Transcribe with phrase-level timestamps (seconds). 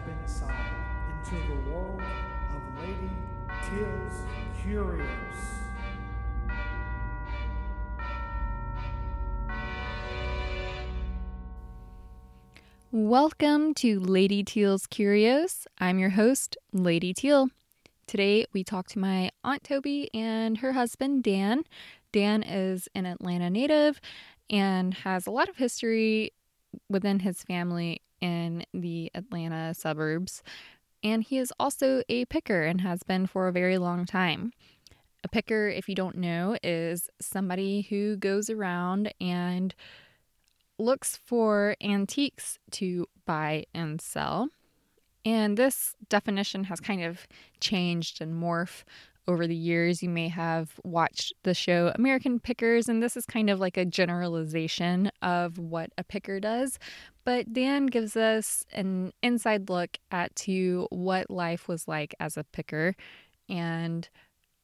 [0.00, 0.72] step inside
[1.24, 3.10] into the world of Lady
[4.62, 5.06] Curios.
[12.92, 15.66] Welcome to Lady Teal's Curios.
[15.78, 17.48] I'm your host, Lady Teal.
[18.06, 21.64] Today we talk to my Aunt Tobey and her husband, Dan.
[22.12, 24.00] Dan is an Atlanta native
[24.48, 26.32] and has a lot of history
[26.88, 30.42] within his family in the Atlanta suburbs.
[31.02, 34.52] And he is also a picker and has been for a very long time.
[35.24, 39.74] A picker, if you don't know, is somebody who goes around and
[40.78, 44.48] looks for antiques to buy and sell.
[45.24, 47.26] And this definition has kind of
[47.60, 48.84] changed and morphed
[49.30, 50.02] over the years.
[50.02, 53.84] You may have watched the show American Pickers, and this is kind of like a
[53.84, 56.78] generalization of what a picker does.
[57.24, 62.44] But Dan gives us an inside look at to what life was like as a
[62.44, 62.94] picker
[63.48, 64.08] and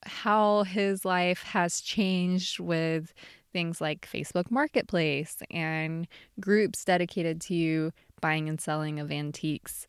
[0.04, 3.12] how his life has changed with
[3.52, 6.06] things like Facebook Marketplace and
[6.40, 9.86] groups dedicated to buying and selling of antiques.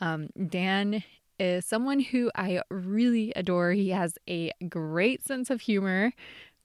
[0.00, 1.02] Um, Dan
[1.38, 3.72] is someone who I really adore.
[3.72, 6.12] He has a great sense of humor,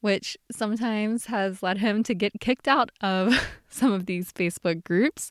[0.01, 3.33] which sometimes has led him to get kicked out of
[3.69, 5.29] some of these Facebook groups.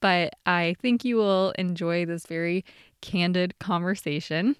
[0.00, 2.64] But I think you will enjoy this very
[3.00, 4.56] candid conversation.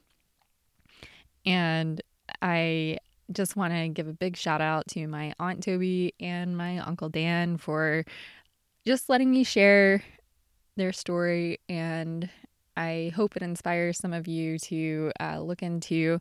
[1.45, 2.01] And
[2.41, 2.99] I
[3.33, 7.09] just want to give a big shout out to my Aunt Tobey and my Uncle
[7.09, 8.05] Dan for
[8.87, 10.03] just letting me share
[10.77, 11.59] their story.
[11.69, 12.31] And
[12.77, 16.21] I hope it inspires some of you to uh, look into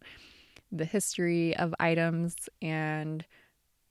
[0.72, 3.26] the history of items and,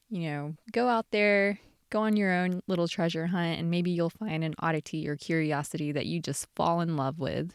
[0.09, 1.59] you know, go out there,
[1.91, 5.93] go on your own little treasure hunt, and maybe you'll find an oddity or curiosity
[5.93, 7.53] that you just fall in love with.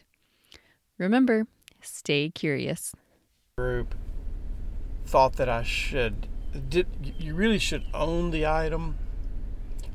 [0.98, 1.48] Remember,
[1.82, 2.94] stay curious.
[3.58, 3.96] Group
[5.06, 6.28] thought that I should
[6.70, 6.88] did
[7.20, 8.98] you really should own the item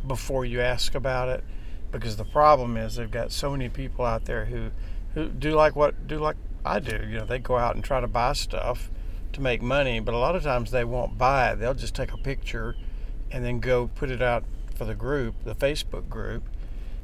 [0.06, 1.42] before you ask about it
[1.90, 4.70] because the problem is they've got so many people out there who
[5.14, 8.00] who do like what do like I do you know they go out and try
[8.00, 8.90] to buy stuff
[9.32, 12.12] to make money but a lot of times they won't buy it they'll just take
[12.12, 12.76] a picture
[13.30, 14.44] and then go put it out
[14.74, 16.42] for the group the Facebook group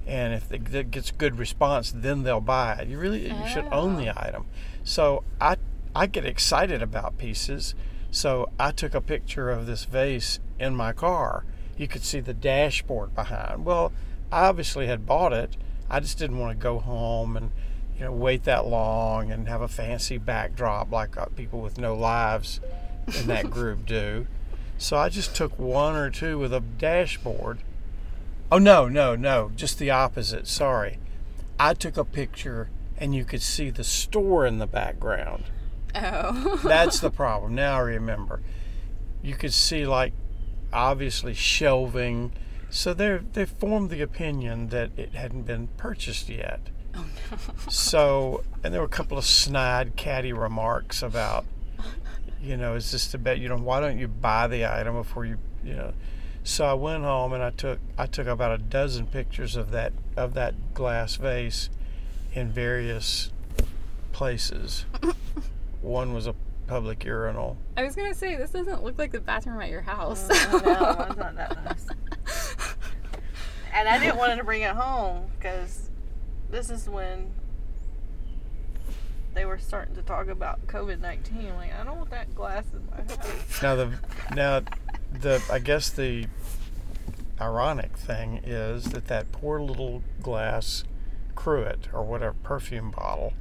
[0.06, 3.96] and if it gets good response then they'll buy it you really you should own
[3.96, 4.26] the ah.
[4.26, 4.46] item
[4.84, 5.56] so I
[5.94, 7.74] I get excited about pieces
[8.16, 11.44] so I took a picture of this vase in my car.
[11.76, 13.66] You could see the dashboard behind.
[13.66, 13.92] Well,
[14.32, 15.56] I obviously had bought it.
[15.90, 17.52] I just didn't want to go home and
[17.98, 21.94] you know wait that long and have a fancy backdrop like uh, people with no
[21.94, 22.60] lives
[23.18, 24.26] in that group do.
[24.78, 27.58] So I just took one or two with a dashboard.
[28.52, 30.46] Oh no, no, no, just the opposite.
[30.46, 30.98] Sorry.
[31.58, 32.68] I took a picture
[32.98, 35.44] and you could see the store in the background.
[35.94, 36.60] Oh.
[36.62, 37.54] That's the problem.
[37.54, 38.40] Now I remember.
[39.22, 40.12] You could see like
[40.72, 42.32] obviously shelving.
[42.68, 46.60] So they they formed the opinion that it hadn't been purchased yet.
[46.96, 47.38] Oh no.
[47.68, 51.44] So and there were a couple of snide, catty remarks about,
[52.42, 53.38] you know, is this the bet?
[53.38, 55.92] You know, why don't you buy the item before you, you know?
[56.44, 59.92] So I went home and I took I took about a dozen pictures of that
[60.16, 61.70] of that glass vase
[62.32, 63.32] in various
[64.12, 64.86] places.
[65.82, 66.34] One was a
[66.66, 67.56] public urinal.
[67.76, 70.28] I was gonna say this doesn't look like the bathroom at your house.
[70.30, 71.86] Oh, no, one's not that nice.
[73.72, 75.90] and I didn't want to bring it home because
[76.50, 77.30] this is when
[79.34, 81.54] they were starting to talk about COVID nineteen.
[81.56, 83.62] Like, I don't want that glass in my house.
[83.62, 83.92] Now the
[84.34, 84.62] now
[85.12, 86.26] the I guess the
[87.40, 90.84] ironic thing is that that poor little glass
[91.34, 93.34] cruet or whatever perfume bottle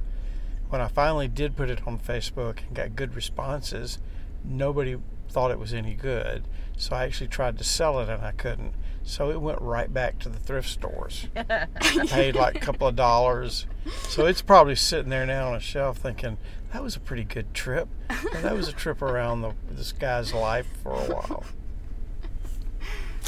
[0.68, 3.98] when I finally did put it on Facebook and got good responses,
[4.44, 4.96] nobody
[5.28, 6.44] thought it was any good.
[6.76, 8.74] So I actually tried to sell it and I couldn't.
[9.06, 11.28] So it went right back to the thrift stores.
[12.08, 13.66] Paid like a couple of dollars.
[14.08, 16.38] So it's probably sitting there now on a shelf thinking,
[16.72, 17.88] that was a pretty good trip.
[18.10, 21.44] And that was a trip around the, this guy's life for a while.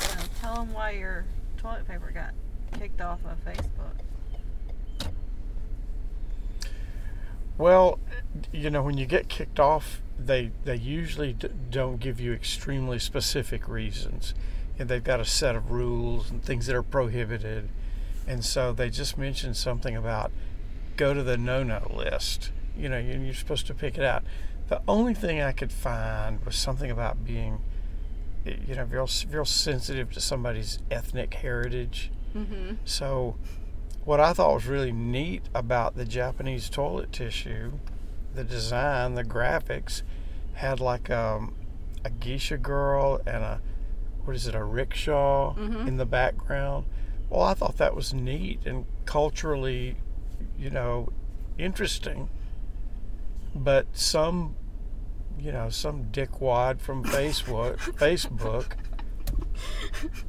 [0.01, 1.25] Uh, tell them why your
[1.57, 2.33] toilet paper got
[2.79, 5.11] kicked off of Facebook.
[7.57, 7.99] Well,
[8.53, 13.01] you know, when you get kicked off, they they usually d- don't give you extremely
[13.01, 14.35] specific reasons,
[14.79, 17.69] and they've got a set of rules and things that are prohibited,
[18.27, 20.31] and so they just mentioned something about
[20.97, 22.53] go to the no-no list.
[22.77, 24.23] You know, you're supposed to pick it out.
[24.69, 27.61] The only thing I could find was something about being,
[28.45, 32.11] you know, real real sensitive to somebody's ethnic heritage.
[32.35, 32.75] mm-hmm.
[32.85, 33.37] So
[34.05, 37.73] what I thought was really neat about the Japanese toilet tissue,
[38.35, 40.03] the design, the graphics,
[40.55, 41.55] had like um,
[42.05, 43.61] a geisha girl and a
[44.29, 45.89] what is it, a rickshaw Mhm.
[45.89, 46.85] in the background.
[47.31, 49.97] Well, I thought that was neat and culturally,
[50.59, 51.09] you know,
[51.57, 52.29] interesting.
[53.55, 54.55] But some,
[55.39, 58.73] you know, some dickwad from Facebook, Facebook,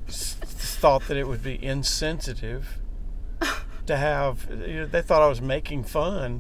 [0.07, 0.36] s-
[0.80, 2.80] thought that it would be insensitive
[3.86, 4.48] to have.
[4.50, 6.40] You know, they thought I was making fun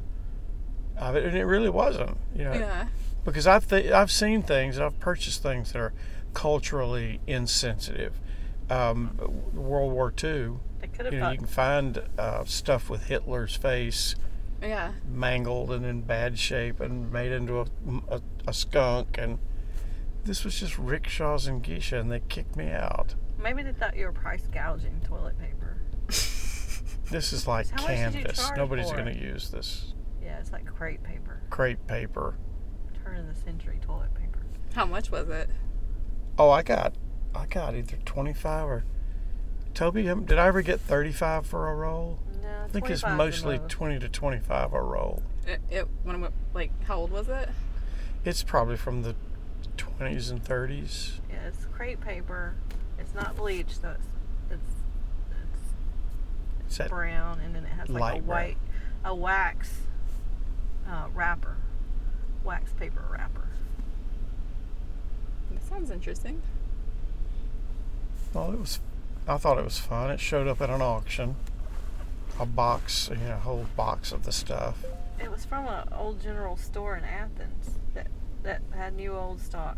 [0.97, 2.17] of it, and it really wasn't.
[2.33, 2.87] You know, Yeah.
[3.25, 5.93] because I've th- I've seen things and I've purchased things that are
[6.33, 8.19] culturally insensitive.
[8.69, 9.17] Um,
[9.53, 13.55] World War II, They could have you know, you can find uh, stuff with Hitler's
[13.55, 14.15] face
[14.61, 14.91] Yeah.
[15.11, 17.65] mangled and in bad shape and made into a,
[18.09, 19.39] a, a skunk, and
[20.23, 23.15] this was just rickshaws and geisha, and they kicked me out.
[23.41, 25.81] maybe they thought you were price gouging toilet paper.
[27.11, 28.51] This is like So how much did you canvas.
[28.55, 32.35] Nobody's going to use this Yeah, it's like crepe paper, crepe paper.
[33.03, 34.41] turn of the century toilet paper.
[34.75, 35.49] How much was it?
[36.39, 36.93] Oh, I got,
[37.35, 38.85] I got either twenty five or.
[39.73, 42.19] Tobey, um, did I ever get thirty five for a roll?
[42.41, 43.03] No, I think it's 25
[43.35, 45.21] 's the mostly 20 to 25 a roll.
[45.45, 47.49] It, it when it, like how old was it?
[48.23, 49.15] It's probably from the
[49.77, 51.19] 20s and 30s.
[51.29, 52.55] Yeah, it's crepe paper.
[52.97, 54.07] It's not bleached, so it's
[54.49, 54.71] it's
[55.31, 55.61] it's
[56.65, 58.37] It's that, brown, and then it has like Light a brown.
[58.37, 58.57] white,
[59.05, 59.81] a wax
[60.89, 61.57] uh, wrapper,
[62.43, 63.48] wax paper wrapper.
[65.69, 66.41] That sounds interesting.
[68.33, 68.79] well, it was,
[69.27, 70.11] I thought it was fun.
[70.11, 71.35] It showed up at an auction.
[72.39, 74.77] A box, you know, a whole box of the stuff.
[75.21, 78.07] It was from an old general store in Athens that
[78.43, 79.77] that had new old stock,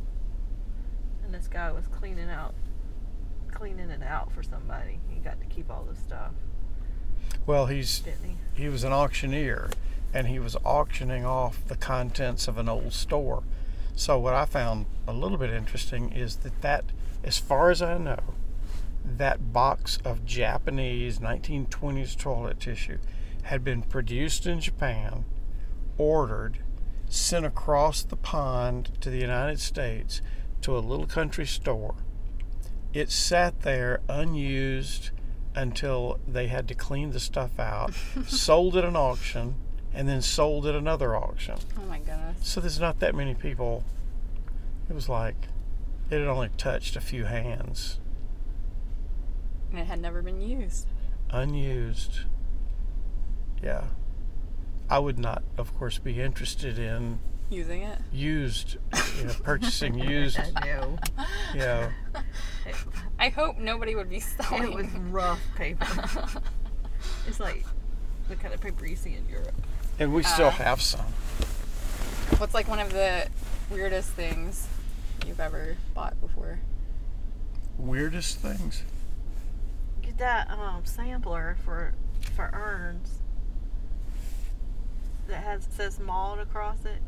[1.26, 2.54] and this guy was cleaning out,
[3.52, 5.00] cleaning it out for somebody.
[5.10, 6.34] He got to keep all the stuff,
[7.48, 8.24] Well, he's didn't
[8.54, 8.64] he?
[8.64, 9.70] he was an auctioneer
[10.14, 13.42] and he was auctioning off the contents of an old store.
[13.96, 16.86] So what I found a little bit interesting is that that
[17.24, 18.36] as far as I know,
[19.04, 22.98] that box of Japanese 1920s toilet tissue
[23.44, 25.26] had been produced in Japan,
[25.98, 26.60] ordered,
[27.10, 30.22] sent across the pond to the United States
[30.62, 31.96] to a little country store.
[32.94, 35.12] It sat there unused
[35.56, 37.94] until they had to clean the stuff out,
[38.28, 39.56] sold at an auction,
[39.94, 41.56] and then sold at another auction.
[41.78, 42.38] Oh my goodness.
[42.48, 43.84] So there's not that many people.
[44.90, 45.36] It was like
[46.10, 48.00] it had only touched a few hands,
[49.70, 50.88] And it had never been used.
[51.30, 52.22] unused.
[53.64, 53.84] Yeah.
[54.90, 58.00] I would not, of course, be interested in Using it.
[58.12, 58.76] used,
[59.18, 60.38] you know, purchasing used.
[60.66, 60.98] know.
[61.54, 61.90] You know,
[63.20, 64.64] I hope nobody would be selling.
[64.64, 65.86] It was rough paper.
[67.28, 67.64] it's like
[68.28, 69.54] the kind of paper you see in Europe.
[70.00, 70.52] And we still Uh.
[70.52, 71.06] have some.
[72.38, 73.28] What's like one of the
[73.70, 74.68] weirdest things
[75.28, 76.60] you've ever bought before?
[77.78, 78.84] Weirdest things.
[80.02, 81.94] Get that um, sampler for
[82.36, 83.20] for urns
[85.28, 87.02] that has says malt across it.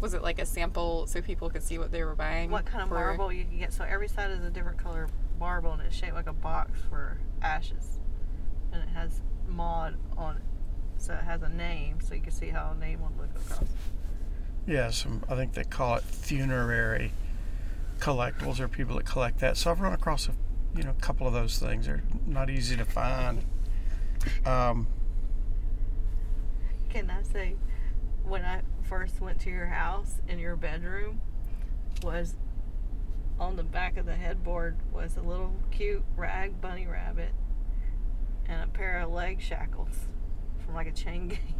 [0.00, 2.50] Was it like a sample so people could see what they were buying?
[2.50, 3.72] What kind of for- marble you can get?
[3.72, 7.18] So every side is a different color marble, and it's shaped like a box for
[7.42, 7.98] ashes,
[8.72, 10.42] and it has mod on it.
[10.98, 13.68] So it has a name, so you can see how a name would look across.
[14.66, 17.12] Yeah, some I think they call it funerary
[18.00, 19.56] collectibles or people that collect that.
[19.56, 20.32] So I've run across a
[20.76, 21.86] you know a couple of those things.
[21.86, 23.44] They're not easy to find.
[24.44, 24.88] Um,
[26.88, 27.54] Can I say,
[28.24, 31.20] when I first went to your house in your bedroom,
[32.02, 32.34] was
[33.38, 37.32] on the back of the headboard was a little cute rag bunny rabbit
[38.46, 40.06] and a pair of leg shackles
[40.66, 41.54] from like a chain gang.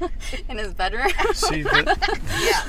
[0.48, 1.08] in his bedroom.
[1.32, 1.96] see, the,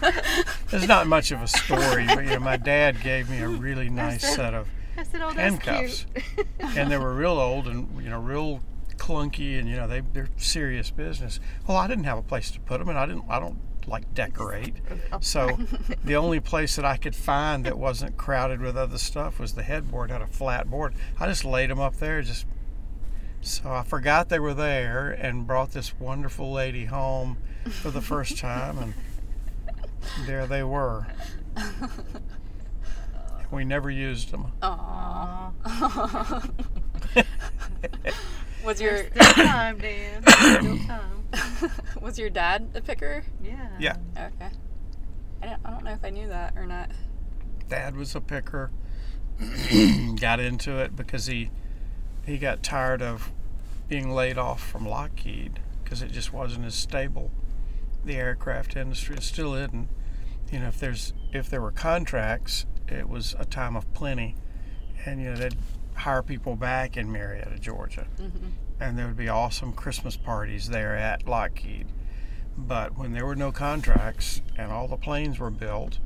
[0.03, 0.53] Yeah.
[0.69, 3.89] there's not much of a story, but you know my dad gave me a really
[3.89, 4.67] nice set of
[5.03, 6.05] said, oh, handcuffs,
[6.59, 8.61] and they were real old and you know real
[8.97, 11.39] clunky, and you know they they're serious business.
[11.67, 14.13] Well, I didn't have a place to put them, and I didn't I don't like
[14.13, 14.75] decorate.
[15.11, 15.19] Oh.
[15.21, 15.59] So
[16.03, 19.63] the only place that I could find that wasn't crowded with other stuff was the
[19.63, 20.93] headboard had a flat board.
[21.19, 22.45] I just laid them up there just
[23.45, 27.37] so I forgot they were there and brought this wonderful lady home
[27.69, 28.93] for the first time and
[30.25, 31.07] there they were.
[33.51, 34.51] We never used them.
[34.61, 35.53] Aww.
[35.63, 36.47] Aw.
[38.65, 40.23] was your Still time, Dan.
[40.23, 41.71] Still time.
[42.01, 43.23] was your dad a picker?
[43.43, 43.69] Yeah.
[43.79, 43.97] Yeah.
[44.17, 44.49] Okay.
[45.41, 46.89] I don't, I don't know if I knew that or not.
[47.69, 48.71] Dad was a picker.
[50.19, 51.51] got into it because he
[52.25, 53.31] he got tired of
[53.87, 57.31] being laid off from Lockheed because it just wasn't as stable.
[58.03, 59.87] The aircraft industry it still isn't.
[60.51, 64.35] You know, if there's if there were contracts, it was a time of plenty,
[65.05, 65.57] and you know they'd
[65.95, 68.47] hire people back in Marietta, Georgia, Mm-hmm.
[68.79, 71.87] and there would be awesome Christmas parties there at Lockheed.
[72.57, 75.99] But when there were no contracts and all the planes were built,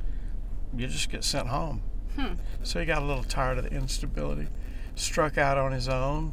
[0.76, 1.82] you just get sent home.
[2.16, 2.34] Hmm.
[2.62, 4.48] So he got a little tired of the instability,
[4.94, 6.32] struck out on his own,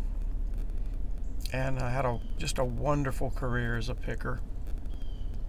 [1.53, 4.39] and uh, had a just a wonderful career as a picker.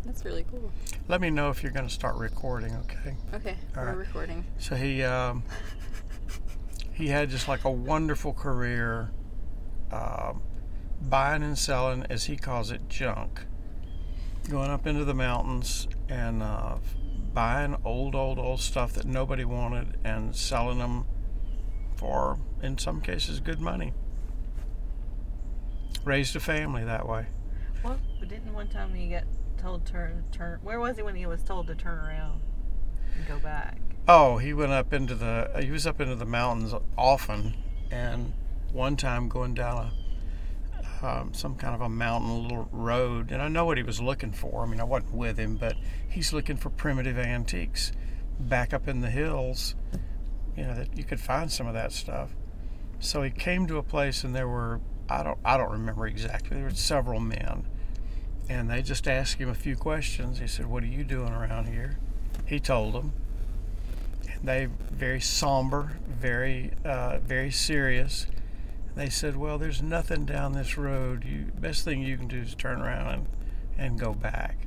[0.05, 0.71] That's really cool.
[1.09, 3.17] Let me know if you're going to start recording, okay?
[3.35, 3.97] Okay, All we're right.
[3.97, 4.45] recording.
[4.59, 5.43] So he um,
[6.93, 9.11] he had just like a wonderful career,
[9.93, 10.43] um,
[11.03, 13.45] buying and selling, as he calls it, junk.
[14.49, 16.77] Going up into the mountains and uh,
[17.35, 21.05] buying old, old, old stuff that nobody wanted and selling them
[21.99, 23.93] for, in some cases, good money.
[26.05, 27.26] Raised a family that way.
[27.83, 29.25] Well, But didn't one time he get
[29.59, 30.61] told turn turn?
[30.62, 32.40] Where was he when he was told to turn around
[33.17, 33.81] and go back?
[34.07, 37.55] Oh, he went up into the he was up into the mountains often,
[37.90, 38.33] and
[38.73, 39.93] one time going down a
[41.07, 44.33] um, some kind of a mountain little road, and I know what he was looking
[44.33, 44.62] for.
[44.62, 45.76] I mean, I wasn't with him, but
[46.09, 47.93] he's looking for primitive antiques
[48.40, 49.75] back up in the hills.
[50.59, 52.31] You know that you could find some of that stuff.
[52.99, 56.57] So he came to a place, and there were I don't I don't remember exactly.
[56.57, 57.65] There were several men,
[58.49, 60.41] and they just asked him a few questions.
[60.41, 61.99] He said, "What are you doing around here?"
[62.45, 63.12] He told them
[64.33, 68.27] And they very somber, very uh, very serious.
[68.97, 71.25] They said, "Well, there's nothing down this road.
[71.25, 73.27] You best thing you can do is turn around and,
[73.79, 74.67] and go back."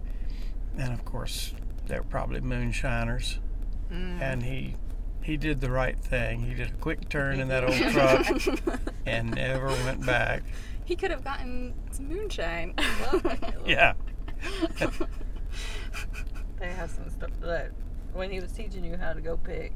[0.77, 1.53] And of course,
[1.87, 3.39] they were probably moonshiners.
[3.91, 4.21] Mm.
[4.21, 4.75] And he
[5.23, 6.41] he did the right thing.
[6.43, 10.43] He did a quick turn in that old truck and never went back.
[10.85, 12.73] he could have gotten some moonshine.
[13.65, 13.93] Yeah.
[16.59, 17.71] They have some stuff that
[18.13, 19.73] when he was teaching you how to go pick.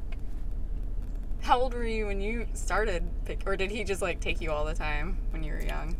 [1.40, 4.52] How old were you when you started pick, or did he just like take you
[4.52, 5.96] all the time when you were young?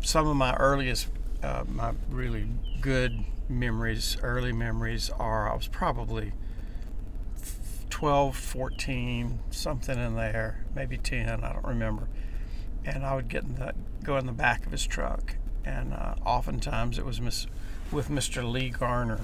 [0.00, 1.08] some of my earliest,
[1.42, 2.46] uh, my really
[2.80, 6.32] good memories, early memories are I was probably
[7.90, 12.08] 12, 14, something in there, maybe 10, I don't remember.
[12.84, 15.36] And I would get in the, go in the back of his truck.
[15.64, 17.46] And uh, oftentimes it was miss,
[17.90, 18.50] with Mr.
[18.50, 19.20] Lee Garner,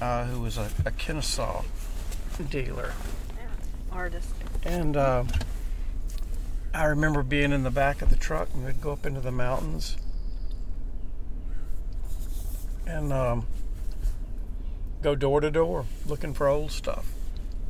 [0.00, 1.62] uh, who was a, a Kennesaw
[2.50, 2.92] dealer.
[3.90, 4.32] Artist.
[4.64, 5.24] And uh,
[6.74, 9.32] I remember being in the back of the truck and we'd go up into the
[9.32, 9.96] mountains
[12.86, 13.46] and um,
[15.02, 17.06] go door to door looking for old stuff.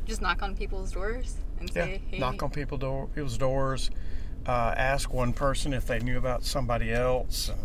[0.09, 3.91] Just knock on people's doors and Yeah, say, "Hey, knock on people door, people's doors,
[4.47, 7.59] uh, ask one person if they knew about somebody else, and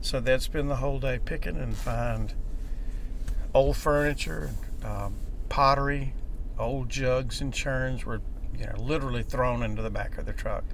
[0.00, 2.34] so they'd spend the whole day picking and find
[3.54, 4.50] old furniture,
[4.84, 5.14] um,
[5.48, 6.12] pottery,
[6.58, 8.20] old jugs and churns were
[8.58, 10.64] you know literally thrown into the back of the truck.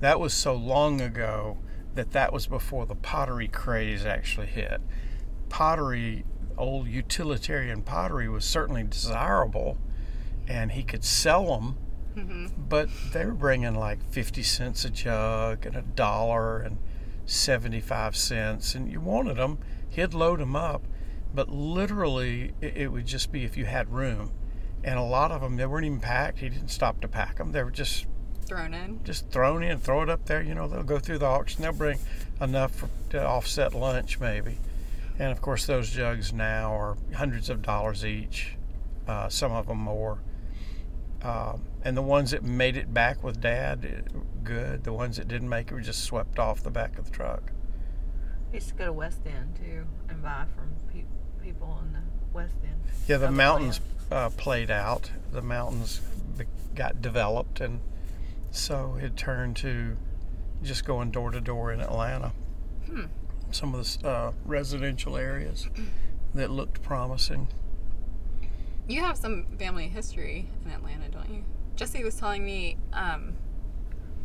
[0.00, 1.58] That was so long ago
[1.94, 4.80] that that was before the pottery craze actually hit.
[5.48, 6.24] Pottery,
[6.56, 9.78] old utilitarian pottery, was certainly desirable,
[10.48, 11.76] and he could sell them
[12.14, 16.78] hmm but they were bringing like 50 cents a jug and a dollar and
[17.26, 19.58] 75 cents and you wanted them
[19.90, 20.82] he'd load them up
[21.34, 24.30] but literally it, it would just be if you had room.
[24.84, 26.38] And a lot of them they weren't even packed.
[26.38, 28.06] He didn't stop to pack them they were just
[28.46, 31.26] thrown in." just thrown in throw it up there you know they'll go through the
[31.26, 31.62] auction.
[31.62, 31.98] They'll bring
[32.40, 34.58] enough for, to offset lunch maybe.
[35.18, 38.56] And of course those jugs now are hundreds of dollars each
[39.08, 40.18] uh, some of them more
[41.24, 44.84] um, and the ones that made it back with dad eh, good.
[44.84, 47.50] The ones that didn't make it were just swept off the back of the truck.
[48.50, 51.04] He used to go to West End too and buy from pe-
[51.42, 52.00] people in the
[52.32, 52.80] West End.
[53.08, 55.10] yeah the mountains uh, played out.
[55.32, 56.00] The mountains
[56.74, 57.80] got developed and
[58.50, 59.96] so it turned to
[60.62, 62.32] just going door to door in atlanta.
[62.86, 63.04] Hmm.
[63.50, 65.68] some of the uh, residential areas
[66.34, 67.48] that looked promising
[68.86, 71.44] You have some family history in Atlanta, don't you?
[71.74, 73.34] Jesse was telling me um,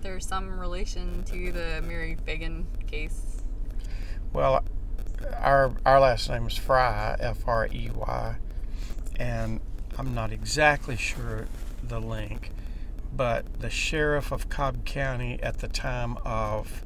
[0.01, 3.41] there's some relation to the Mary Phagan case.
[4.33, 4.63] Well,
[5.37, 8.35] our our last name is Frey, F R E Y,
[9.15, 9.61] and
[9.97, 11.47] I'm not exactly sure
[11.81, 12.51] the link,
[13.15, 16.83] but the sheriff of Cobb County at the time of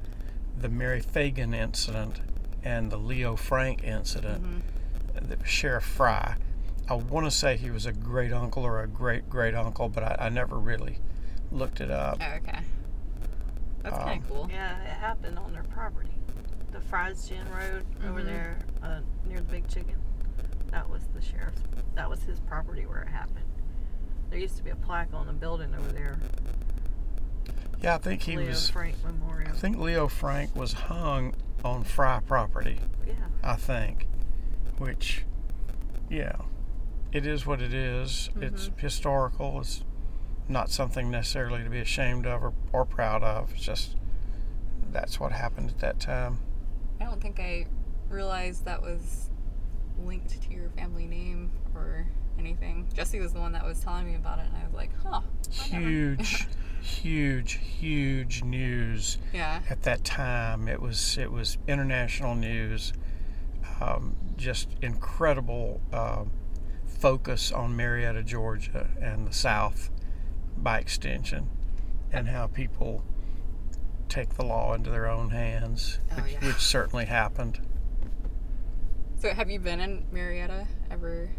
[0.57, 2.21] the Mary Phagan incident
[2.63, 4.63] and the Leo Frank incident,
[5.15, 6.35] the Sheriff Frey.
[6.89, 10.03] I want to say he was a great uncle or a great great uncle, but
[10.03, 10.97] I, I never really
[11.51, 12.17] looked it up.
[12.21, 12.59] Oh, okay.
[13.83, 14.49] That's Um, kind of cool.
[14.51, 16.09] Yeah, it happened on their property.
[16.71, 18.25] The Frey's Gin Road over Mhm.
[18.25, 19.95] there uh, near the Big Chicken.
[20.71, 21.61] That was the sheriff's.
[21.95, 23.45] That was his property where it happened.
[24.29, 26.17] There used to be a plaque on the building over there.
[27.81, 28.69] Yeah, I think he Leo was.
[28.69, 29.51] Frank Memorial.
[29.51, 32.79] I think Leo Frank was hung on Frey property.
[33.05, 33.13] yeah.
[33.43, 34.07] I think,
[34.77, 35.25] which,
[36.09, 36.37] yeah,
[37.13, 38.29] it is what it is.
[38.41, 39.59] It's historical.
[39.59, 39.83] It's
[40.49, 43.51] not something necessarily to be ashamed of or, or proud of.
[43.53, 43.95] It's just
[44.91, 46.39] that's what happened at that time.
[46.99, 47.67] I don't think I
[48.09, 49.29] realized that was
[50.03, 52.07] linked to your family name or
[52.39, 52.87] anything.
[52.93, 55.21] Jesse was the one that was telling me about it, and I was like, huh.
[55.71, 56.47] I never- Huge,
[56.81, 59.61] huge, huge news yeah.
[59.69, 60.67] at that time.
[60.67, 62.93] It was it was international news.
[63.81, 66.25] Um, just incredible uh,
[67.03, 69.89] focus on Marietta, Georgia, and the South
[70.55, 71.49] by extension,
[72.13, 73.03] and how people
[74.07, 76.47] take the law into their own hands, Oh, which, yeah.
[76.47, 77.59] which certainly happened.
[79.19, 81.29] So have you been in Marietta ever,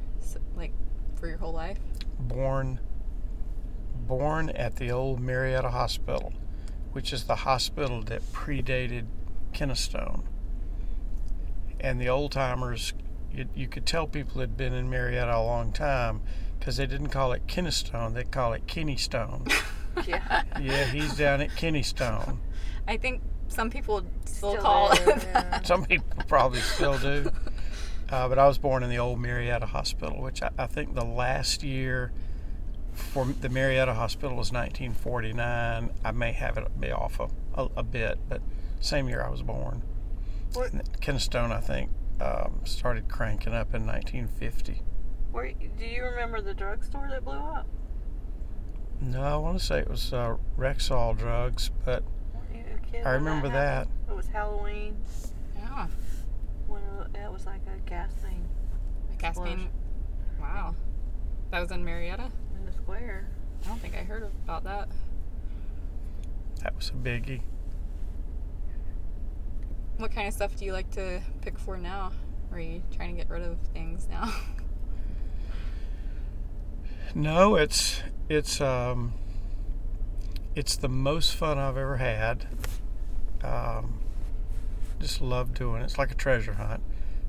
[0.54, 0.75] like,
[1.18, 1.78] for your whole life?
[2.18, 2.78] Born,
[4.06, 6.35] born at the old Marietta Hospital,
[6.92, 9.06] which is the hospital that predated
[9.54, 10.25] Kennestone.
[11.80, 12.92] And the old timers,
[13.34, 16.20] you, you could tell people had been in Marietta a long time
[16.58, 19.52] because they didn't call it Kennestone, they call it Kennystone.
[20.08, 20.42] Yeah.
[20.60, 22.38] yeah, he's down at Kennystone.
[22.88, 25.22] I think some people still, Still call there, it.
[25.22, 25.62] yeah.
[25.62, 27.30] Some people probably still do.
[28.10, 31.04] Uh, but I was born in the old Marietta Hospital, which I, I think the
[31.04, 32.12] last year
[32.92, 35.90] for the Marietta Hospital was 1949.
[36.04, 38.42] I may have it be off a, a, a bit, but
[38.80, 39.82] same year I was born.
[40.52, 41.90] What- And Kennestone, I think,
[42.21, 44.82] um, started cranking up in 1950.
[45.32, 47.67] Where, do you remember the drugstore that blew up?
[49.00, 53.06] No, I want to say it was uh, Rexall drugs, but Weren't you a kid
[53.06, 53.54] I remember that.
[53.88, 53.91] happened?
[54.08, 54.97] It was Halloween
[55.58, 55.88] yeah.
[56.69, 58.41] when it it was like a gas thing
[59.12, 59.58] A gas Explosion.
[59.58, 59.69] main.
[60.41, 60.75] Wow.
[61.50, 62.30] That was in Marietta?
[62.56, 63.26] in the square.
[63.65, 64.88] I don't think I heard about that.
[66.62, 67.41] that was a biggie.
[69.97, 72.13] What kind of stuff do you like to pick for now?
[72.52, 74.33] Are you trying to get rid of things now?
[77.17, 79.13] No, it's it's um
[80.57, 82.49] it's the most fun I've ever had.
[83.43, 84.00] Um,
[84.99, 85.85] just love doing it.
[85.85, 86.83] It's like a treasure hunt.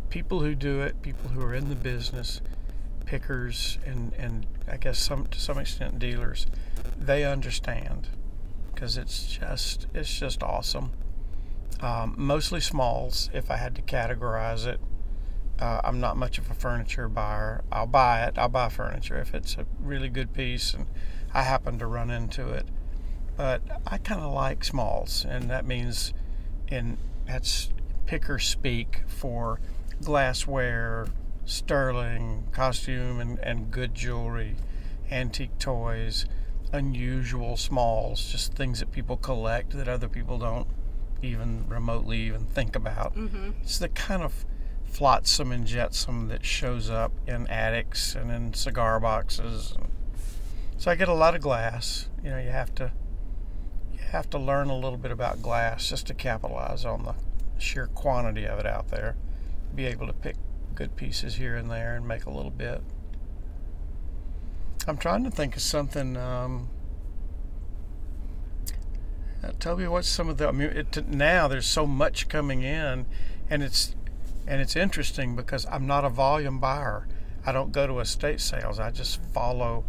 [0.10, 2.42] People who do it, people who are in the business,
[3.06, 6.48] pickers and and I guess some to some extent dealers,
[6.98, 8.08] they understand
[8.74, 10.92] because it's just it's just awesome.
[11.82, 13.30] Um, mostly smalls.
[13.34, 14.80] If I had to categorize it,
[15.60, 17.64] uh, I'm not much of a furniture buyer.
[17.72, 18.38] I'll buy it.
[18.38, 20.88] I'll buy furniture if it's a really good piece and
[21.34, 22.66] I happen to run into it.
[23.36, 26.14] But I kind of like smalls, and that means
[26.70, 27.70] in that's
[28.06, 29.60] picker speak for
[30.02, 31.08] glassware,
[31.44, 34.56] sterling, costume, and, and good jewelry,
[35.12, 36.26] antique toys,
[36.72, 40.68] unusual smalls, just things that people collect that other people don't
[41.26, 43.16] even remotely even think about.
[43.16, 43.52] mm-hmm.
[43.62, 44.46] It's the kind of
[44.86, 49.76] flotsam and jetsam that shows up in attics and in cigar boxes.
[50.78, 52.10] So I get a lot of glass.
[52.24, 52.92] You know, you have to
[53.94, 57.16] you have to learn a little bit about glass just to capitalize on the
[57.58, 59.16] sheer quantity of it out there.
[59.74, 60.36] Be able to pick
[60.76, 62.82] good pieces here and there and make a little bit.
[64.88, 66.16] I'm trying to think of something.
[66.16, 66.70] Um,
[69.44, 70.48] uh, tell me what's some of the.
[70.48, 73.06] I mean, it, now there's so much coming in,
[73.50, 73.96] and it's
[74.48, 77.08] and it's interesting because I'm not a volume buyer.
[77.46, 78.80] I don't go to estate sales.
[78.80, 79.86] I just follow,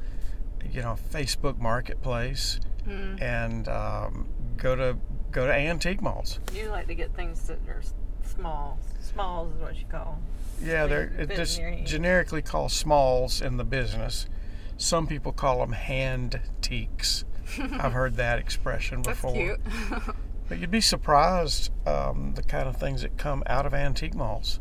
[0.70, 3.20] you know, Facebook Marketplace Mm.
[3.20, 4.96] and um, go to
[5.32, 6.38] go to antique malls.
[6.54, 7.82] You like to get things that are
[8.24, 8.78] small.
[9.00, 10.18] Smalls is what you call
[10.60, 10.66] 'em.
[10.68, 14.28] Yeah, They they're it just generically called smalls in the business.
[14.76, 17.24] Some people call them hand teaks.
[17.78, 19.32] I've heard that expression That's before.
[19.34, 19.60] cute.
[20.48, 24.60] But you'd be surprised um, the kind of things that come out of antique malls,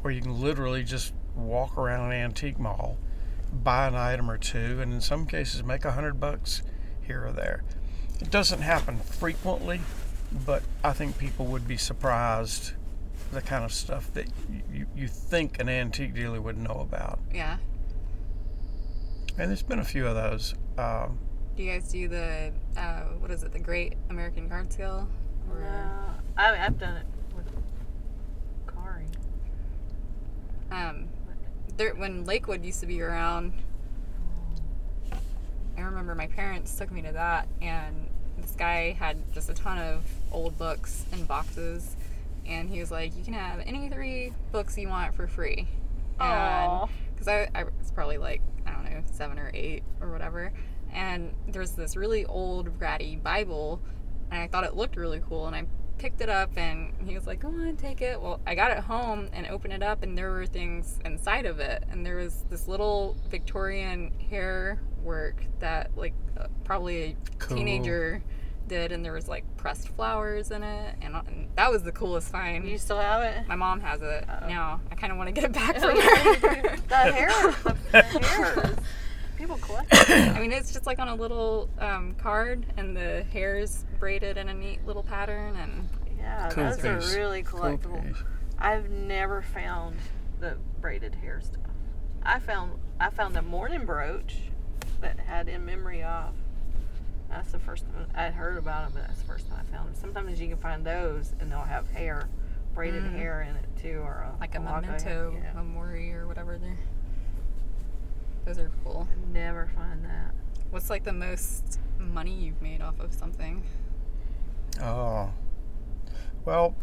[0.00, 2.96] where you can literally just walk around an antique mall,
[3.52, 6.62] buy an item or two, and in some cases make a hundred bucks
[7.02, 7.64] here or there.
[8.18, 9.82] It doesn't happen frequently,
[10.46, 12.72] but I think people would be surprised
[13.30, 14.26] the kind of stuff that
[14.72, 17.18] you, you think an antique dealer would know about.
[17.30, 17.58] yeah.
[19.38, 20.54] And there's been a few of those.
[20.78, 21.18] Um,
[21.60, 25.06] Do you guys do the, uh, what is it, the Great American Card Sale?
[25.50, 25.90] Or, No,
[26.38, 27.44] I, I've done it with
[28.66, 29.04] Kari.
[30.72, 31.06] um,
[31.76, 33.52] there, when Lakewood used to be around,
[35.76, 39.76] I remember my parents took me to that, and this guy had just a ton
[39.76, 41.94] of old books in boxes,
[42.46, 45.68] and he was like, "You can have any three books you want for free."
[47.12, 50.52] Because I, I was probably like I don't know seven or eight or whatever,
[50.94, 53.80] and there's this really old ratty Bible,
[54.30, 55.64] and I thought it looked really cool, and I
[55.98, 58.78] picked it up, and he was like, "Go on, take it." Well, I got it
[58.78, 62.44] home and opened it up, and there were things inside of it, and there was
[62.48, 67.56] this little Victorian hair work that like uh, probably a Cool.
[67.58, 68.22] teenager
[68.66, 72.30] did, and there was like pressed flowers in it, and, and that was the coolest
[72.30, 72.66] find.
[72.68, 73.46] You still have it?
[73.48, 74.46] My mom has it Oh.
[74.46, 74.80] now.
[74.90, 76.76] I kind of want to get it back from her.
[76.88, 77.28] the hair,
[77.64, 78.76] the, the hairs.
[79.40, 79.90] People collect.
[80.08, 80.36] them.
[80.36, 84.36] I mean, it's just like on a little um, card, and the hair is braided
[84.36, 86.84] in a neat little pattern, and Yeah, Cool those piece.
[87.14, 88.06] are really collectible.
[88.06, 88.22] piece.
[88.58, 89.96] I've never found
[90.40, 91.62] the braided hair stuff.
[92.22, 94.36] I found I found a mourning brooch
[95.00, 96.34] that had in memory of.
[97.30, 99.88] That's the first time I'd heard about it, but that's the first time I found
[99.88, 99.94] them.
[99.94, 102.28] Sometimes you can find those, and they'll have hair,
[102.74, 103.16] braided Mm.
[103.16, 105.52] hair in it too, or a, like a lock of memento Yeah.
[105.58, 106.58] memori or whatever.
[106.58, 106.76] They're
[108.44, 109.06] those are cool.
[109.10, 110.32] I never find that.
[110.70, 113.62] What's like the most money you've made off of something?
[114.80, 115.30] Oh.
[116.44, 116.74] Well,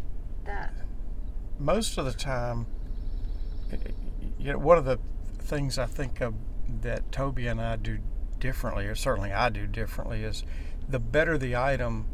[0.44, 0.72] That
[1.58, 2.66] most of the time,
[3.72, 3.92] y- y-
[4.38, 4.98] you know, one of the
[5.38, 6.34] things I think of
[6.82, 7.98] that Tobey and I do
[8.38, 10.44] differently, or certainly I do differently, is
[10.88, 12.06] the better the item,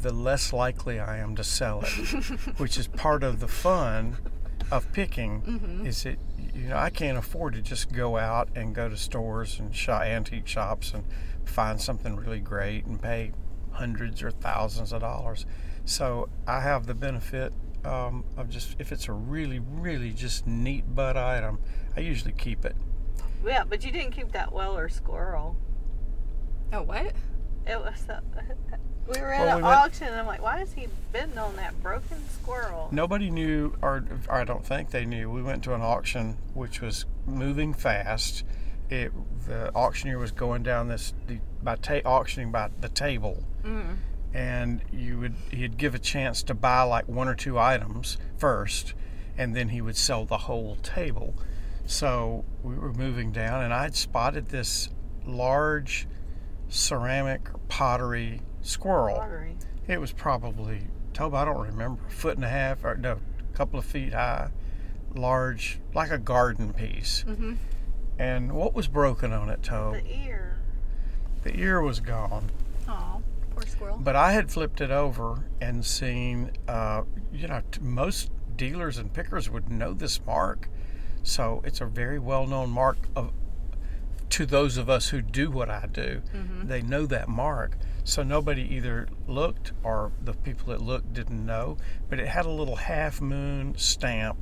[0.00, 1.88] the less likely I am to sell it,
[2.58, 4.16] which is part of the fun
[4.70, 5.42] of picking.
[5.42, 5.86] Mhm.
[5.86, 6.18] Is it
[6.54, 10.02] you know I can't afford to just go out and go to stores and shop,
[10.02, 11.04] antique shops and
[11.44, 13.32] find something really great and pay
[13.72, 15.46] hundreds or thousands of dollars.
[15.84, 17.52] So I have the benefit
[17.84, 21.58] um, of just if it's a really really just neat butt item,
[21.96, 22.76] I usually keep it.
[23.44, 25.56] yeah, but you didn't keep that Weller squirrel.
[26.72, 27.12] Oh, what?
[27.66, 28.22] It was the,
[29.08, 31.56] we were at Well, an we auction, and I'm like, why is he bidding on
[31.56, 32.88] that broken squirrel?
[32.92, 35.30] Nobody knew, or, or I don't think they knew.
[35.30, 38.44] We went to an auction which was moving fast.
[38.88, 39.12] It
[39.46, 43.96] the auctioneer was going down this the, by ta- auctioning by the table, Mm.
[44.34, 48.94] and you would he'd give a chance to buy like one or two items first,
[49.38, 51.34] and then he would sell the whole table.
[51.86, 54.88] So we were moving down, and I'd spotted this
[55.24, 56.06] large
[56.68, 59.22] ceramic pottery squirrel.
[59.86, 63.18] It was probably, Tobey, I don't remember, a foot and a half, or no,
[63.52, 64.50] a couple of feet high,
[65.14, 67.24] large, like a garden piece.
[67.26, 67.54] Mm-hmm.
[68.18, 69.94] And what was broken on it, Tobe?
[70.04, 70.58] The ear.
[71.42, 72.50] The ear was gone.
[72.86, 73.98] Oh, poor squirrel.
[73.98, 79.12] But I had flipped it over and seen, uh, you know, t- most dealers and
[79.12, 80.68] pickers would know this mark.
[81.22, 83.32] So it's a very well known mark of,
[84.30, 86.20] to those of us who do what I do.
[86.34, 86.68] Mhm.
[86.68, 87.76] They know that mark.
[88.10, 91.76] So nobody either looked or the people that looked didn't know.
[92.08, 94.36] But it had a little half moon stamp,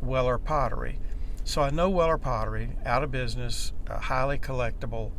[0.00, 0.98] Weller Pottery.
[1.44, 5.12] So I know Weller Pottery, out of business, uh, highly collectible,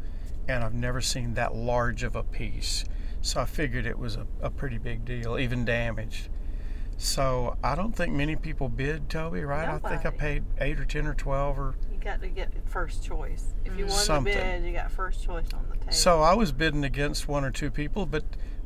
[0.47, 2.83] and I've never seen that large of a piece.
[3.21, 6.29] So I figured it was a, a pretty big deal, even damaged.
[6.97, 9.69] So I don't think many people bid, Tobey, right?
[9.69, 13.53] I think I paid eight or ten or twelve or got to get first choice.
[13.65, 14.35] If you want won Something.
[14.37, 15.91] the bid, you got first choice on the table.
[15.91, 18.23] So I was bidding against one or two people, but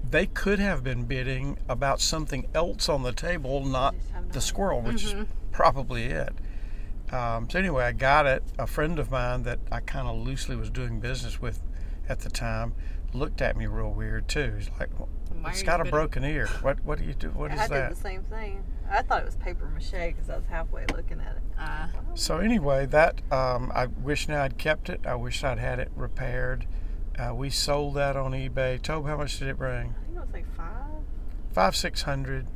[0.09, 4.31] they could have been bidding about something else on the table, not just have no
[4.31, 5.21] the squirrel, which Mhm.
[5.23, 6.33] is probably it.
[7.11, 8.43] Um, so anyway, I got it.
[8.59, 11.61] A friend of mine that I kind of loosely was doing business with
[12.09, 12.73] at the time
[13.13, 14.53] looked at me real weird too.
[14.57, 14.89] He's like,
[15.41, 15.91] Why "It's are got a bidding?
[15.91, 16.47] broken ear.
[16.61, 16.83] What?
[16.83, 17.29] What do you do?
[17.31, 18.63] What I is did the same thing.
[18.89, 21.41] I thought it was paper mache because I was halfway looking at it.
[21.59, 25.01] Uh, So anyway, that um, I wish now I'd kept it.
[25.05, 26.65] I wish I'd had it repaired.
[27.17, 28.81] Uh, we sold that on eBay.
[28.81, 29.95] Tobe, how much did it bring?
[29.99, 30.85] I think it was like five.
[31.51, 32.47] five six hundred.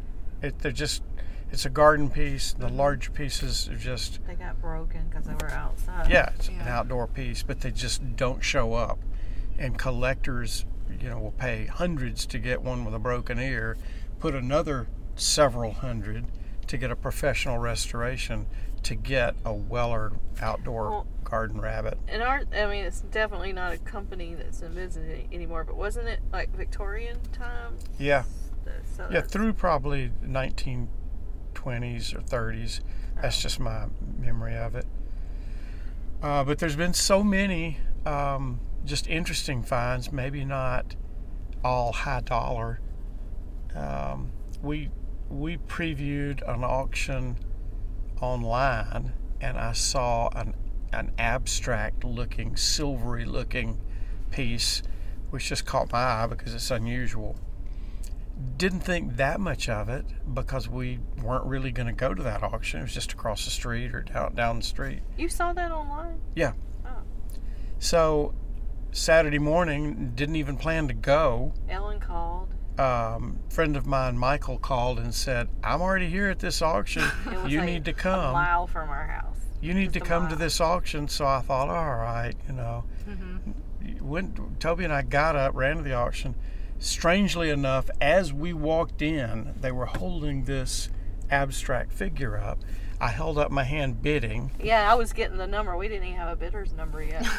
[0.41, 1.04] It they're just
[1.52, 2.54] it's a garden piece.
[2.54, 6.10] The large pieces are just They got broken because they were outside.
[6.10, 9.00] yeah, it's an outdoor piece, but they just don't show up.
[9.60, 10.65] And collectors,
[11.02, 13.78] you know, will pay hundreds to get one with a broken ear,
[14.20, 16.26] put another several hundred
[16.67, 18.45] to get a professional restoration
[18.84, 21.97] to get a Weller outdoor Well- garden rabbit.
[22.08, 25.63] And our, I mean, it's definitely not a company that's in business any- anymore.
[25.63, 27.78] But wasn't it like Victorian time?
[27.97, 28.24] Yeah,
[28.97, 32.82] So yeah, through probably 1920s or 30s.
[33.21, 33.41] That's Oh.
[33.41, 33.86] just my
[34.19, 34.86] memory of it.
[36.21, 40.95] Uh, but there's been so many um, just interesting finds, maybe not
[41.63, 42.80] all high dollar.
[43.76, 44.89] Um, we
[45.32, 47.38] we previewed an auction
[48.22, 50.56] online, and I saw an
[50.94, 53.80] an abstract looking, silvery looking
[54.30, 54.84] piece
[55.32, 57.38] which just caught my eye because it's unusual.
[58.58, 62.44] Didn't think that much of it because we weren't really going to go to that
[62.44, 62.82] auction.
[62.82, 65.02] It was just across the street or down down the street.
[65.17, 66.20] You saw that online?
[66.36, 66.54] Yeah.
[66.86, 67.04] Oh.
[67.80, 68.34] So
[68.91, 71.54] Saturday morning, didn't even plan to go.
[71.70, 72.54] Ellen called.
[72.82, 77.04] Um, friend of mine, Michael, called and said, "I'm already here at this auction.
[77.48, 78.34] You like need to A come.
[78.34, 79.38] mile from our house.
[79.62, 82.84] You need to a come to this auction." So I thought, all right, you know.
[83.08, 83.52] Mm-hmm.
[84.08, 86.34] When Tobey and I got up, ran to the auction.
[86.80, 90.89] Strangely enough, as we walked in, they were holding this
[91.30, 92.60] abstract figure up.
[93.02, 94.52] I held up my hand bidding.
[94.62, 95.76] Yeah, I was getting the number.
[95.76, 97.26] We didn't even have a bidder's number yet.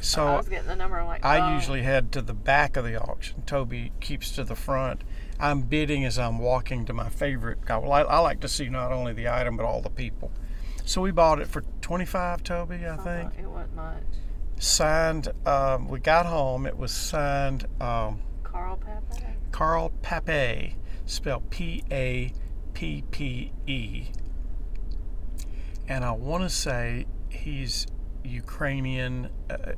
[0.00, 0.98] So I was getting the number.
[0.98, 1.54] I'm like, I oh.
[1.54, 3.42] usually head to the back of the auction.
[3.46, 5.02] Tobey keeps to the front.
[5.38, 7.78] I'm bidding as I'm walking to my favorite guy.
[7.78, 10.30] Well, I, I like to see not only the item but all the people.
[10.84, 13.32] So we bought it for 25, Tobey, I Uh-huh, think.
[13.38, 14.02] It wasn't much.
[14.58, 15.28] Signed.
[15.46, 16.66] Um, we got home.
[16.66, 19.24] It was signed um, Carl Pepe.
[19.52, 22.32] Carl Pappe, spelled P A
[22.72, 24.08] P P E.
[25.88, 27.86] And I want to say he's
[28.24, 29.28] Ukrainian.
[29.50, 29.72] Uh,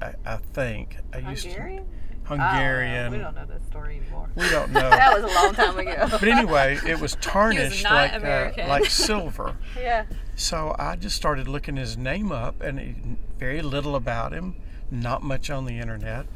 [0.00, 0.96] I, I think.
[1.12, 1.86] I used to- Hungarian?
[2.24, 3.06] Hungarian.
[3.06, 4.28] Oh, we don't know this story anymore.
[4.34, 4.90] We don't know.
[4.90, 6.06] that was a long time ago.
[6.10, 8.24] but anyway, it was tarnished not like
[8.58, 9.56] uh, like silver.
[9.78, 10.04] yeah.
[10.36, 14.56] So I just started looking his name up, and very little about him,
[14.90, 16.26] not much on the internet.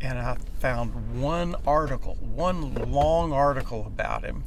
[0.00, 4.44] And I found one article, one long article about him.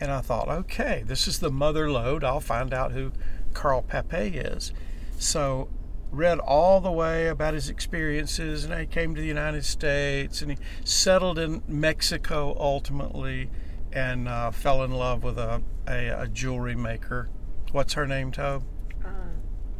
[0.00, 2.24] And I thought, okay, this is the mother lode.
[2.24, 3.12] I'll find out who
[3.54, 4.72] Carl Pappe is.
[5.18, 5.68] So
[6.10, 10.50] read all the way about his experiences, and he came to the United States, and
[10.50, 13.50] he settled in Mexico ultimately,
[13.92, 17.28] and uh, fell in love with a, a, a jewelry maker.
[17.72, 18.64] What's her name, Tobe?
[19.04, 19.10] Uh,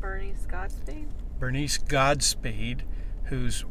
[0.01, 1.07] Bernie Scottspeed.
[1.39, 2.83] Bernice Goodspeed,
[3.25, 3.65] who's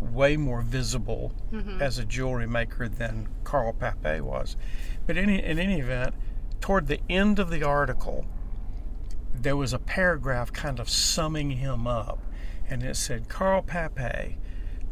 [0.00, 1.32] way more visible
[1.80, 4.56] as a jewelry maker than Carl Pappe was.
[5.06, 6.14] But any, in any event,
[6.60, 8.26] toward the end of the article,
[9.40, 12.18] there was a paragraph kind of summing him up,
[12.68, 14.36] and it said Carl Pappe,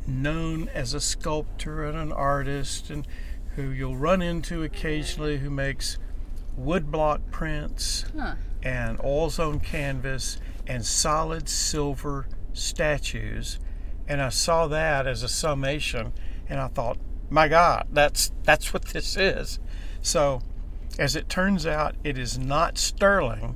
[0.07, 3.07] known as a sculptor and an artist, and
[3.57, 5.99] who you'll run into occasionally, who makes
[6.59, 8.35] woodblock prints Huh.
[8.63, 13.59] and oils on canvas and solid silver statues.
[14.07, 16.13] And I saw that as a summation,
[16.49, 16.99] and I thought,
[17.31, 19.59] my God, that's that's what this is.
[20.01, 20.41] So,
[20.99, 23.55] as it turns out, it is not sterling.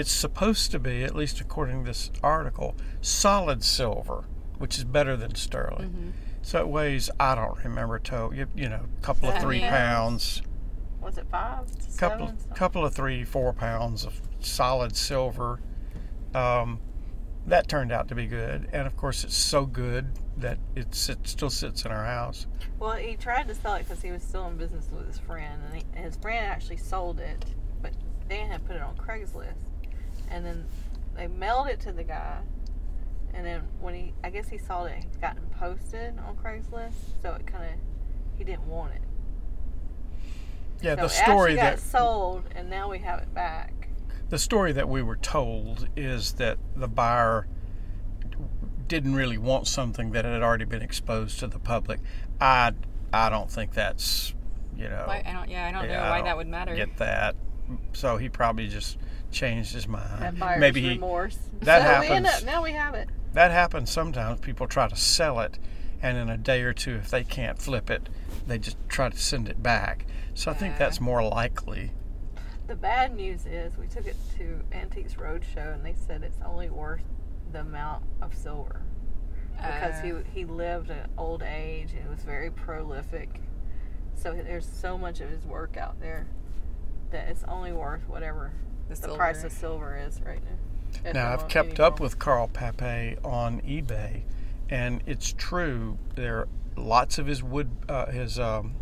[0.00, 4.24] It's supposed to be, at least according to this article, solid silver,
[4.56, 6.14] which is better than sterling.
[6.40, 10.40] So it weighs, I don't remember, to you, you know, a couple of three pounds.
[11.02, 11.66] Was it five?
[11.98, 12.54] couple Seven?
[12.54, 15.60] Couple of three four pounds of solid silver
[16.34, 16.80] um,
[17.46, 21.50] that turned out to be good and of course it's so good that it still
[21.50, 22.46] sits in our house
[22.78, 25.60] Well, he tried to sell it because he was still in business with his friend,
[25.66, 27.44] and, he, and his friend actually sold it,
[27.82, 27.92] but
[28.28, 29.69] Dan had put it on Craigslist,
[30.30, 30.64] and then
[31.16, 32.38] they mailed it to the guy,
[33.34, 37.20] and then when he, I guess he saw that it had gotten posted on Craigslist,
[37.22, 37.70] so it kind of,
[38.38, 39.02] he didn't want it.
[40.82, 43.88] yeah so the story actually that got sold, and now we have it back.
[44.30, 47.46] the story that we were told is that the buyer
[48.88, 52.00] didn't really want something that had already been exposed to the public
[52.40, 52.72] i
[53.12, 54.34] i don't think that's
[54.76, 55.48] you know Why, I don't.
[55.48, 56.74] Yeah, I don't Yeah, know why don't that would matter.
[56.74, 57.36] get that
[57.92, 58.98] so he probably just
[59.30, 61.38] changed his mind That buyer's maybe he remorse.
[61.60, 63.08] that so we end up, now we have it.
[63.34, 64.40] that happens sometimes.
[64.40, 65.58] People try to sell it,
[66.02, 68.08] and in a day or two, if they can't flip it,
[68.46, 70.06] they just try to send it back.
[70.34, 71.92] So I think that's more likely.
[72.66, 76.70] The bad news is we took it to Antiques Roadshow and they said it's only
[76.70, 77.02] worth
[77.52, 78.82] the amount of silver
[79.56, 83.40] because Uh, he he lived an old age and was very prolific.
[84.14, 86.26] So there's so much of his work out there
[87.10, 88.52] that it's only worth whatever
[88.88, 91.12] the, the price of silver is right now.
[91.12, 91.86] Now I've kept anymore.
[91.86, 94.22] up with Carl Pappe on eBay,
[94.68, 95.98] and it's true.
[96.16, 98.74] There are lots of his wood, uh, his um,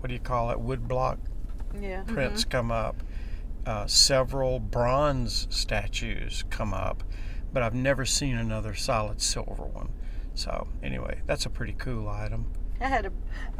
[0.00, 1.18] what do you call it, wood block
[1.80, 2.02] yeah.
[2.06, 3.02] prints come up.
[3.64, 7.04] Uh, several bronze statues come up,
[7.52, 9.90] but I've never seen another solid silver one.
[10.34, 12.50] So anyway, that's a pretty cool item.
[12.82, 13.12] I had a,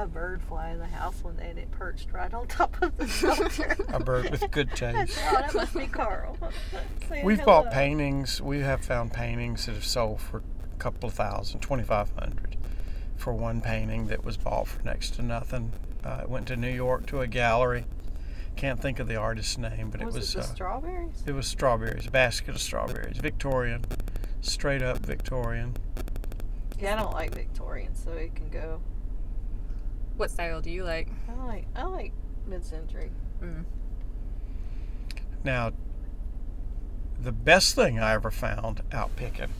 [0.02, 2.96] a bird fly in the house one day and it perched right on top of
[2.96, 3.76] the sculpture.
[3.92, 5.18] A bird with good taste.
[5.28, 6.36] oh, that must be Carl.
[7.08, 8.40] Saying We've bought paintings.
[8.40, 12.56] We have found paintings that have sold for a couple of thousand, twenty-five hundred,
[13.16, 15.72] for one painting that was bought for next to nothing.
[16.04, 17.84] Uh, it went to New York to a gallery.
[18.56, 21.22] Can't think of the artist's name, but Was it was it the uh, strawberries?
[21.26, 23.84] it was strawberries, a basket of strawberries, Victorian,
[24.40, 25.74] straight up Victorian.
[26.78, 28.80] Yeah, I don't like Victorian, so it can go.
[30.16, 31.08] What style do you like?
[31.28, 32.12] I like I like
[32.46, 33.10] mid-century.
[33.42, 33.64] Mm.
[35.44, 35.72] Now,
[37.20, 39.50] the best thing I ever found out picking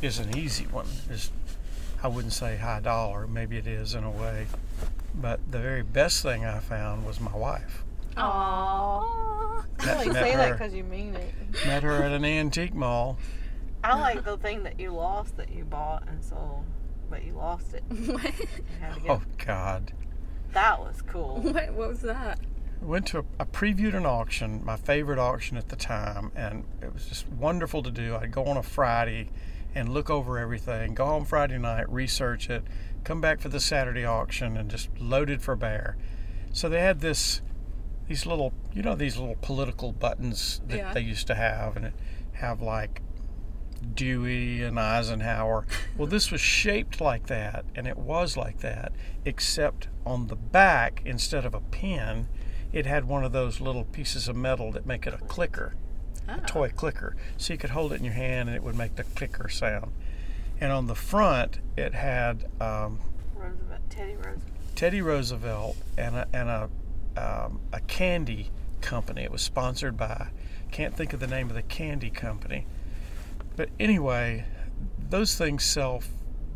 [0.00, 0.86] is an easy one.
[1.10, 1.30] Is
[2.02, 4.46] I wouldn't say high dollar, maybe it is in a way,
[5.14, 7.84] but the very best thing I found was my wife.
[8.16, 9.64] Aww.
[9.80, 11.34] I Met- only met say that because you mean it.
[11.66, 13.18] Met her at an antique mall.
[13.82, 16.64] I like the thing that you lost that you bought and sold,
[17.08, 17.82] but you lost it.
[17.90, 19.92] You had to get Oh God!
[20.52, 21.36] That was cool.
[21.42, 21.72] what?
[21.72, 22.38] What was that?
[22.80, 26.94] went to a, I previewed an auction, my favorite auction at the time, and it
[26.94, 28.14] was just wonderful to do.
[28.14, 29.30] I'd go on a Friday
[29.74, 32.62] and look over everything, go home Friday night, research it,
[33.02, 35.96] come back for the Saturday auction, and just loaded for bear.
[36.52, 37.42] So they had this,
[38.06, 40.94] these little, you know, these little political buttons that Yeah.
[40.94, 41.94] they used to have, and it
[42.34, 43.02] have like
[43.94, 45.66] Dewey and Eisenhower.
[45.96, 48.92] Well, this was shaped like that, and it was like that,
[49.24, 52.28] except on the back, instead of a pin,
[52.72, 55.74] it had one of those little pieces of metal that make it a clicker,
[56.26, 57.16] a toy clicker.
[57.36, 59.92] So you could hold it in your hand and it would make the clicker sound.
[60.60, 62.98] And on the front, it had um,
[63.34, 64.42] Roosevelt, Teddy Roosevelt.
[64.74, 66.70] Teddy Roosevelt and a, and a,
[67.16, 69.22] um, a candy company.
[69.22, 70.28] It was sponsored by,
[70.70, 72.66] can't think of the name of the candy company.
[73.58, 74.44] But anyway,
[75.10, 76.00] those things sell,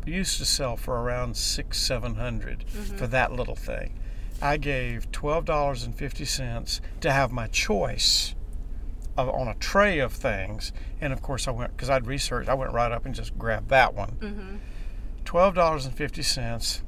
[0.05, 3.99] used to sell for around six, seven hundred for that little thing.
[4.41, 8.35] I gave twelve dollars and fifty cents to have my choice
[9.17, 12.47] of, on a tray of things, and of course I went because I'd researched.
[12.47, 14.11] I went right up and just grabbed that one.
[14.21, 14.55] Mm-hmm.
[15.25, 16.83] Twelve dollars and fifty cents.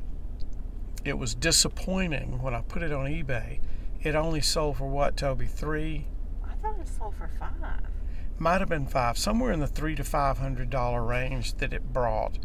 [1.04, 3.60] It was disappointing when I put it on eBay.
[4.02, 5.46] It only sold for what, Tobey?
[5.46, 6.08] Three?
[6.42, 7.52] I thought it sold for five.
[8.38, 11.94] Might have been five, somewhere in the three to five hundred dollar range that it
[11.94, 12.38] brought.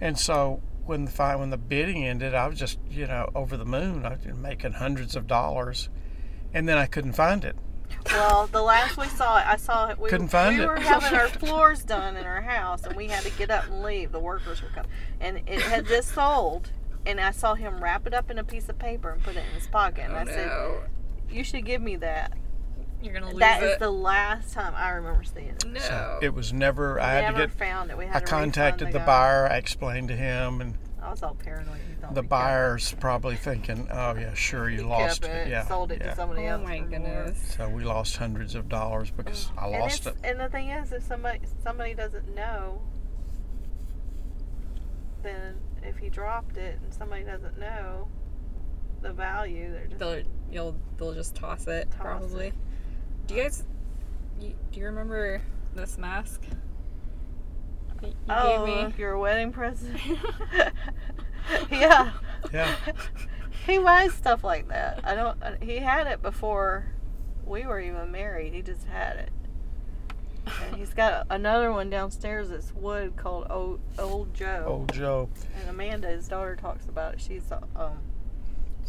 [0.00, 3.56] And so when the fi- when the bidding ended, I was just you know over
[3.56, 4.04] the moon.
[4.04, 5.88] I was making hundreds of dollars,
[6.52, 7.56] and then I couldn't find it.
[8.06, 9.98] Well, the last we saw it, I saw it.
[9.98, 10.66] We, Couldn't find we it.
[10.66, 13.82] were having our floors done in our house, and we had to get up and
[13.82, 14.10] leave.
[14.12, 14.90] The workers were coming,
[15.20, 16.70] and it had just sold.
[17.06, 19.44] And I saw him wrap it up in a piece of paper and put it
[19.48, 20.04] in his pocket.
[20.04, 20.90] And Oh I said,
[21.30, 22.32] "You should give me that."
[23.02, 23.78] You're gonna lose That is it.
[23.78, 25.64] the last time I remember seeing it.
[25.66, 25.80] no.
[25.80, 27.00] So it was never.
[27.00, 27.56] I had Never to get.
[27.58, 27.96] found it.
[27.98, 29.06] We had I to refund contacted the guy.
[29.06, 29.48] buyer.
[29.50, 31.78] I explained to him, and I was all paranoid.
[31.88, 35.32] He thought the we kept- buyer's probably thinking, "Oh yeah, sure, you he lost kept
[35.34, 35.46] it.
[35.46, 35.50] it.
[35.50, 36.62] Yeah, sold it yeah." to somebody Oh else.
[36.62, 36.90] my for more.
[36.90, 37.54] goodness.
[37.56, 40.24] So we lost hundreds of dollars because I And, lost it's, it.
[40.24, 42.82] and the thing is, if somebody somebody doesn't know,
[45.22, 48.08] then if he dropped it and somebody doesn't know
[49.00, 52.48] the value, they're just They'll you'll they'll just toss it Toss probably.
[52.48, 52.54] it.
[53.30, 53.62] Do you guys?
[54.40, 55.40] You, do you remember
[55.76, 56.42] this mask?
[58.00, 58.94] that You oh, gave me.
[58.98, 59.96] your wedding present.
[61.70, 62.10] yeah,
[62.52, 62.74] Yeah.
[63.68, 65.02] he buys stuff like that.
[65.04, 65.40] I don't.
[65.40, 66.86] uh, He had it before
[67.46, 68.52] we were even married.
[68.52, 69.30] He just had it.
[70.66, 74.64] And he's got another one downstairs that's wood called Old, Old Joe.
[74.66, 75.28] Old Joe.
[75.60, 77.20] And Amanda, his daughter, talks about it.
[77.20, 77.44] She's
[77.76, 77.98] um,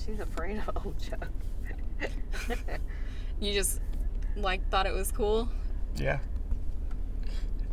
[0.04, 2.08] she's afraid of Old Joe.
[3.40, 3.82] You just
[4.36, 5.50] like thought it was cool.
[5.96, 6.20] Yeah.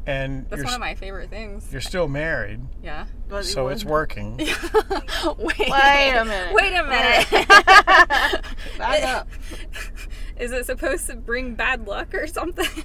[0.07, 1.69] And That's one of my favorite things.
[1.71, 3.05] you're still married, Yeah.
[3.29, 4.37] But he so it's working.
[4.39, 4.49] Wait.
[5.59, 6.55] Wait a minute.
[6.55, 7.29] Wait a minute.
[8.79, 9.29] Back up.
[10.39, 12.65] Is it supposed to bring bad luck or something?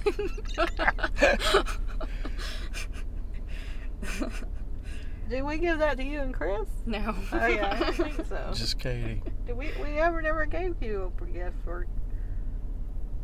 [5.29, 6.67] Did we give that to you and Chris?
[6.85, 7.15] no.
[7.31, 8.51] Oh yeah, I don't think so.
[8.53, 9.21] Just Katie.
[9.47, 9.71] Did we?
[9.81, 11.87] We ever never gave you a gift for?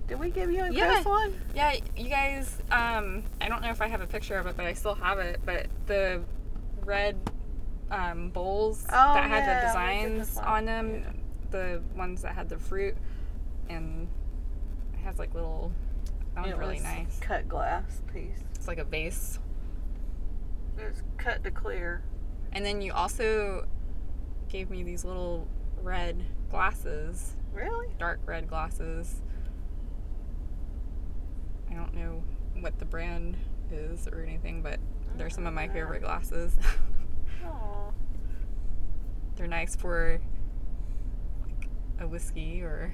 [0.10, 0.94] Did we give you and Yeah.
[0.94, 1.40] Chris one?
[1.56, 2.58] Yeah, you guys.
[2.72, 5.20] Um, I don't know if I have a picture of it, but I still have
[5.20, 5.40] it.
[5.46, 6.24] But the
[6.84, 7.16] red
[7.92, 11.12] um, bowls Oh, that had yeah, the designs on them, Yeah.
[11.52, 12.96] the ones that had the fruit,
[13.70, 14.08] and
[14.94, 15.72] it has like little.
[16.34, 17.20] That one's really nice.
[17.20, 18.44] Cut glass piece.
[18.56, 19.38] It's like a vase.
[20.78, 22.02] It's cut to clear.
[22.52, 23.68] And then you also
[24.48, 25.48] gave me these little
[25.84, 27.88] red glasses, Really?
[28.00, 29.22] dark red glasses.
[31.72, 32.24] I don't know
[32.60, 33.38] what the brand
[33.72, 34.80] is or anything, but
[35.16, 36.58] they're some of my favorite glasses.
[37.46, 37.92] Aw.
[39.36, 40.20] they're nice for
[41.42, 42.94] like a whiskey or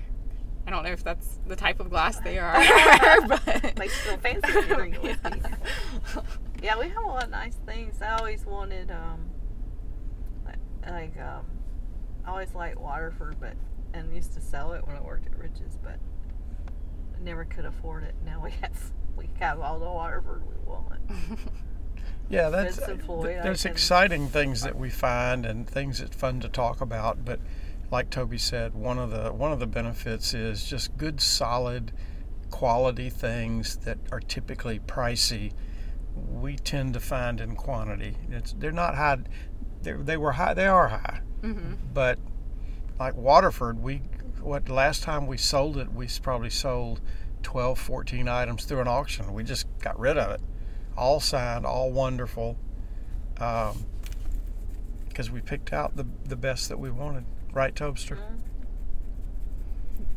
[0.67, 2.55] I don't know if that's the type of glass they are,
[3.27, 5.41] but Makes you feel fancy drink a whiskey.
[6.63, 8.01] Yeah, we have a lot of nice things.
[8.01, 9.29] I always wanted, um,
[10.45, 10.57] like,
[10.87, 11.45] like um,
[12.25, 13.53] I always liked Waterford, but
[13.93, 15.99] and used to sell it when I worked at Rich's, but
[17.21, 18.15] never could afford it.
[18.25, 21.01] Now we have we have all the Waterford we want.
[22.27, 22.97] Yeah, that's uh,
[23.43, 27.23] there's can- exciting things that we find and things that's fun to talk about.
[27.23, 27.39] But
[27.91, 31.91] like Tobey said, one of the one of the benefits is just good, solid,
[32.49, 35.51] quality things that are typically pricey.
[36.15, 38.17] We tend to find in quantity.
[38.31, 39.17] It's they're not high.
[39.83, 40.55] They're, they were high.
[40.55, 41.73] They are high, Mm-hmm.
[41.93, 42.17] but
[42.99, 44.01] like Waterford, we
[44.45, 47.01] what last time we sold it, we probably sold
[47.43, 49.33] 12, 14 items through an auction.
[49.33, 50.41] We just got rid of it,
[50.97, 52.57] all signed, all wonderful,
[53.39, 53.85] um,
[55.07, 57.25] because we picked out the the best that we wanted.
[57.53, 58.17] Right, Tobster?
[58.17, 58.35] Mm-hmm.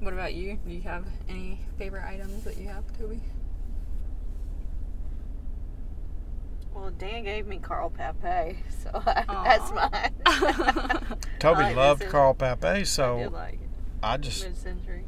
[0.05, 0.59] What about you?
[0.67, 3.21] Do you have any favorite items that you have, Tobey?
[6.75, 10.13] Well, Dan gave me Carl Pappe, so that's mine.
[11.41, 12.09] Tobey like loved.
[12.09, 13.68] Carl Pappe, I did so like it.
[14.03, 15.05] I just Mid-century.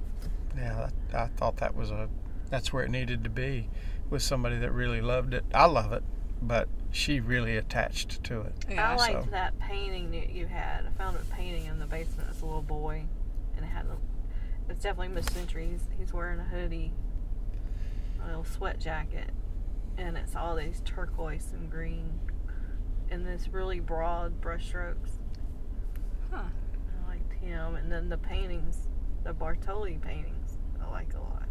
[0.56, 2.08] yeah, I, I thought that was a
[2.50, 3.68] that's where it needed to be
[4.10, 5.44] with somebody that really loved it.
[5.54, 6.02] I love it,
[6.42, 8.54] but she really attached to it.
[8.76, 10.84] I liked so- that painting that you had.
[10.86, 12.28] I found a painting in the basement.
[12.30, 13.04] It's a little boy,
[13.56, 13.96] and it had a.
[14.68, 15.68] It's definitely mid-century.
[15.70, 16.92] He's, he's wearing a hoodie,
[18.22, 19.30] a little sweat jacket,
[19.98, 22.20] and it's all these turquoise and green,
[23.10, 25.18] and this really broad brushstrokes.
[26.30, 26.42] Huh.
[27.42, 28.88] I liked him, and then the paintings,
[29.24, 31.48] the Bartoli paintings, I like a lot.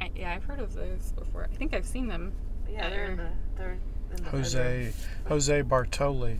[0.00, 1.48] I, yeah, I've heard of those before.
[1.50, 2.32] I think I've seen them.
[2.70, 4.42] Yeah, they're in the they're in the bedroom.
[4.42, 4.92] Jose
[5.28, 6.38] Jose Bartoli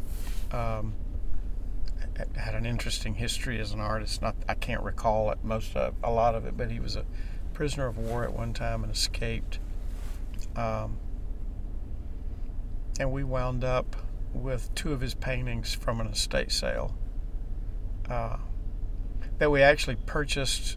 [0.53, 0.95] um,
[2.37, 4.23] had an interesting history as an artist.
[4.23, 7.05] Not I can't recall it most of a lot of it, but he was a
[7.55, 9.59] prisoner of war at one time and escaped.
[10.57, 10.99] Um,
[12.99, 13.97] and we wound up
[14.35, 16.95] with two of his paintings from an estate sale
[18.13, 18.37] uh,
[19.39, 20.77] that we actually purchased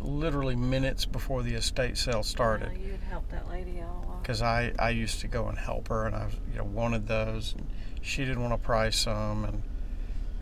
[0.00, 2.70] literally minutes before the estate sale started.
[2.72, 4.22] Yeah, you had helped that lady out a lot.
[4.22, 7.54] because I, I used to go and help her and I you know wanted those
[7.58, 7.66] and
[8.00, 9.62] she didn't want to price them and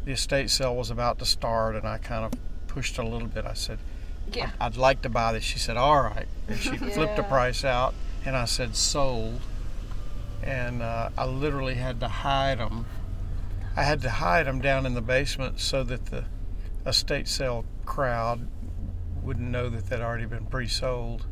[0.05, 3.47] the estate sale was about to start and I kind of pushed a little bit.
[3.47, 3.78] I said
[4.30, 4.51] Yeah.
[4.61, 5.43] I'd like to buy this.
[5.43, 6.28] She said all right.
[6.49, 7.95] And she flipped the price out
[8.26, 9.41] and I said sold.
[10.43, 12.84] And uh, I literally had to hide them
[13.77, 16.24] I had to hide them down in the basement so that the
[16.87, 18.49] estate sale crowd
[19.22, 21.27] wouldn't know that they'd already been pre-sold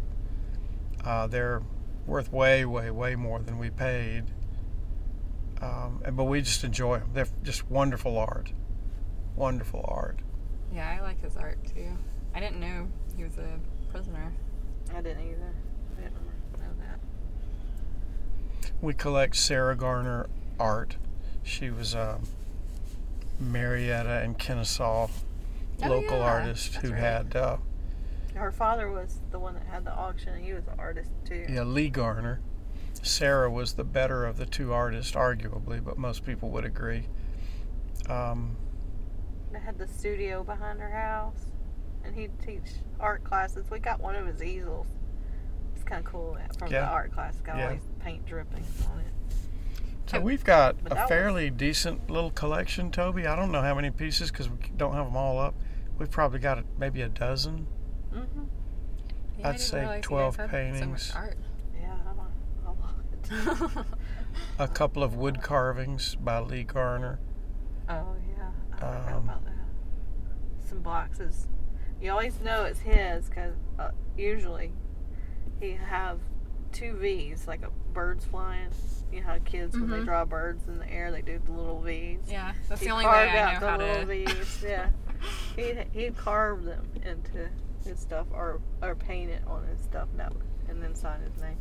[1.04, 1.62] uh, they're
[2.06, 4.24] worth way, way, way more than we paid.
[5.60, 7.10] Um, but we just enjoy them.
[7.12, 8.52] They're just wonderful art.
[9.36, 10.20] Wonderful art.
[10.72, 11.88] Yeah, I like his art too.
[12.34, 13.58] I didn't know he was a
[13.92, 14.32] prisoner.
[14.94, 15.54] I didn't either.
[15.96, 16.14] I didn't
[16.58, 18.70] know that.
[18.80, 20.28] We collect Sarah Garner
[20.58, 20.96] art.
[21.44, 22.18] She was a
[23.38, 25.08] Marietta and Kennesaw
[25.82, 26.98] Oh, local yeah, artist who right.
[27.00, 27.56] had, uh,
[28.34, 31.44] Her father was the one that had the auction, and he was an artist too.
[31.48, 32.40] yeah, Lee Garner.
[33.02, 37.06] Sarah was the better of the two artists, arguably, but most people would agree.
[38.08, 38.56] Um,
[39.52, 41.50] They had the studio behind her house,
[42.04, 43.68] and he'd teach art classes.
[43.70, 44.86] We got one of his easels.
[45.74, 47.36] It's kind of cool that from the art class.
[47.40, 47.64] Got Yeah.
[47.66, 49.06] all these paint drippings on it.
[50.06, 53.26] So we've got But a that was- fairly decent little collection, Tobey.
[53.26, 55.54] I don't know how many pieces because we don't have them all up.
[55.98, 57.66] We've probably got maybe a dozen.
[58.12, 58.42] Mm-hmm.
[59.38, 61.02] Yeah, I'd say realize you guys 12 paintings.
[61.12, 61.18] So
[61.80, 62.12] Yeah, I
[63.32, 63.86] like a lot.
[64.58, 67.18] A couple of wood carvings by Lee Garner.
[67.88, 68.50] Oh yeah,
[68.80, 69.54] I Um, about that.
[70.68, 71.46] Some boxes.
[72.00, 74.72] You always know it's his because uh, usually
[75.60, 76.18] he have
[76.72, 78.70] two V's, like a birds flying.
[79.14, 80.04] You know how kids when they Mhm.
[80.06, 82.18] draw birds in the air, they do the little V's.
[82.28, 84.06] yeah, that's he the only way I out know how the little to.
[84.06, 84.62] V's.
[84.66, 84.88] Yeah,
[85.56, 87.48] he'd he'd carve them into
[87.84, 90.32] his stuff or or paint it on his stuff, that
[90.68, 91.56] and then sign his name.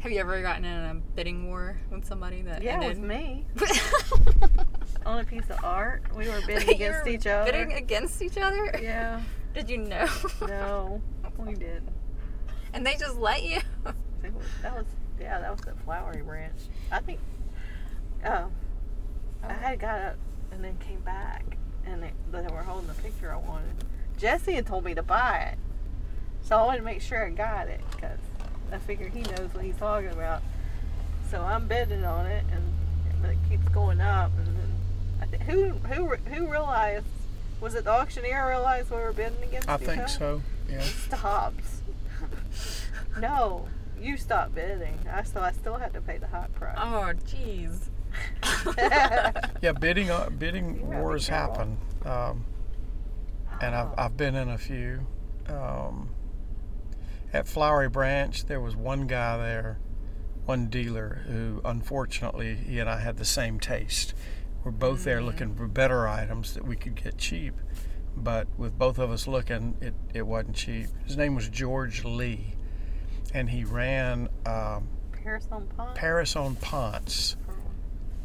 [0.00, 2.88] Have you ever gotten in a bidding war with somebody that Yeah, ended?
[2.90, 3.46] with me
[5.06, 6.02] on a piece of art.
[6.14, 7.50] We were bidding against each other.
[7.50, 8.78] Bidding against each other?
[8.82, 9.22] Yeah.
[9.54, 10.06] Did you know?
[10.42, 11.00] No,
[11.38, 11.88] we didn't.
[12.74, 13.60] and they just let you?
[14.62, 14.86] That was
[15.20, 16.58] yeah, that was the flowery branch.
[16.90, 17.20] I think.
[18.24, 18.50] Oh,
[19.42, 19.48] I oh.
[19.48, 20.16] had got up
[20.52, 21.56] and then came back,
[21.86, 23.84] and they, they were holding the picture I wanted.
[24.16, 25.58] Jesse had told me to buy it,
[26.42, 28.18] so I wanted to make sure I got it because
[28.72, 30.42] I figure he knows what he's talking about.
[31.30, 32.62] So I'm bidding on it, and
[33.20, 34.74] but it keeps going up, and then
[35.20, 37.06] I th- who who who realized
[37.60, 40.08] was it the auctioneer realized we were bidding against I each think other?
[40.08, 40.42] so.
[40.68, 40.82] Yeah.
[40.82, 41.64] stopped.
[43.18, 43.68] no,
[44.04, 44.98] you stopped bidding.
[45.10, 46.76] I so I still had to pay the high price.
[46.78, 47.88] Oh, jeez.
[49.60, 52.44] Yeah, bidding uh, bidding You gotta be wars happen, um,
[53.60, 53.94] and I've Oh.
[53.98, 55.06] I've been in a few.
[55.48, 56.10] Um,
[57.32, 59.78] at Flowery Branch, there was one guy there
[60.44, 64.14] one dealer who, unfortunately, he and I had the same taste.
[64.62, 67.54] We're both there looking for better items that we could get cheap,
[68.16, 70.86] but with both of us looking, it, it wasn't cheap.
[71.06, 72.54] His name was George Lee,
[73.34, 75.94] and he ran um, Paris on Pond.
[75.94, 77.36] Paris on Ponce,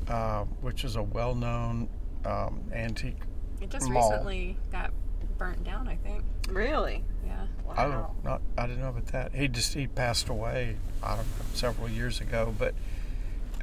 [0.08, 1.90] uh, which is a well-known
[2.26, 3.18] um, antique.
[3.60, 4.10] It just Mall.
[4.10, 4.92] recently got
[5.38, 6.24] burnt down, I think.
[6.50, 7.04] Really?
[7.26, 7.46] Yeah.
[7.76, 7.92] I Wow.
[7.92, 9.34] don't not I didn't know about that.
[9.36, 12.74] He just he passed away I don't know, several years ago, but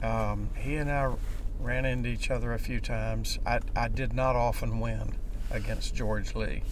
[0.03, 1.13] um, he and I
[1.59, 3.39] ran into each other a few times.
[3.47, 5.17] I I did not often win
[5.51, 6.63] against George Lee.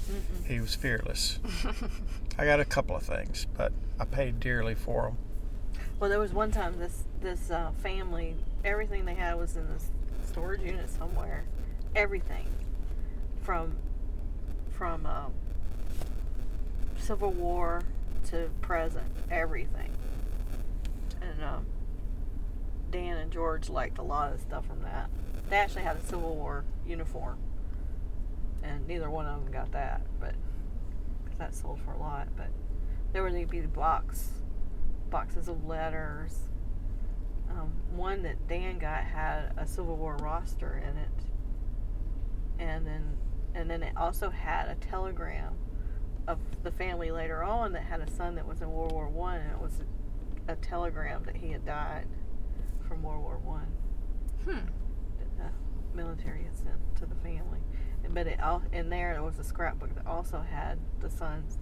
[0.47, 1.39] He was fearless.
[2.39, 5.19] I got a couple of things, but I paid dearly for them.
[6.01, 9.91] Well, there was one time this this uh, family, everything they had was in this
[10.27, 11.45] storage unit somewhere.
[11.95, 12.47] Everything,
[13.43, 13.77] from
[14.73, 15.27] from uh,
[16.99, 17.83] Civil War
[18.31, 19.91] to present, everything.
[21.21, 21.67] And um,
[22.91, 25.09] Dan and George liked a lot of stuff from that.
[25.49, 27.39] They actually had a Civil War uniform,
[28.65, 30.35] and neither one of them got that, but
[31.25, 32.29] 'cause that sold for a lot.
[32.37, 32.49] But
[33.13, 34.43] there would be the box
[35.11, 36.49] boxes of letters.
[37.51, 41.31] Um, one that Dan got had a Civil War roster in it,
[42.59, 43.17] and then
[43.55, 45.57] and then it also had a telegram
[46.27, 49.41] of the family later on that had a son that was in World War One,
[49.41, 49.81] and it was
[50.49, 52.07] a, a telegram that he had died
[52.89, 53.69] from World War One.
[54.45, 54.67] Hmm.
[55.19, 55.53] That
[55.91, 57.61] the military had sent to the family,
[58.15, 61.59] but it all in there there was a scrapbook that also had the son's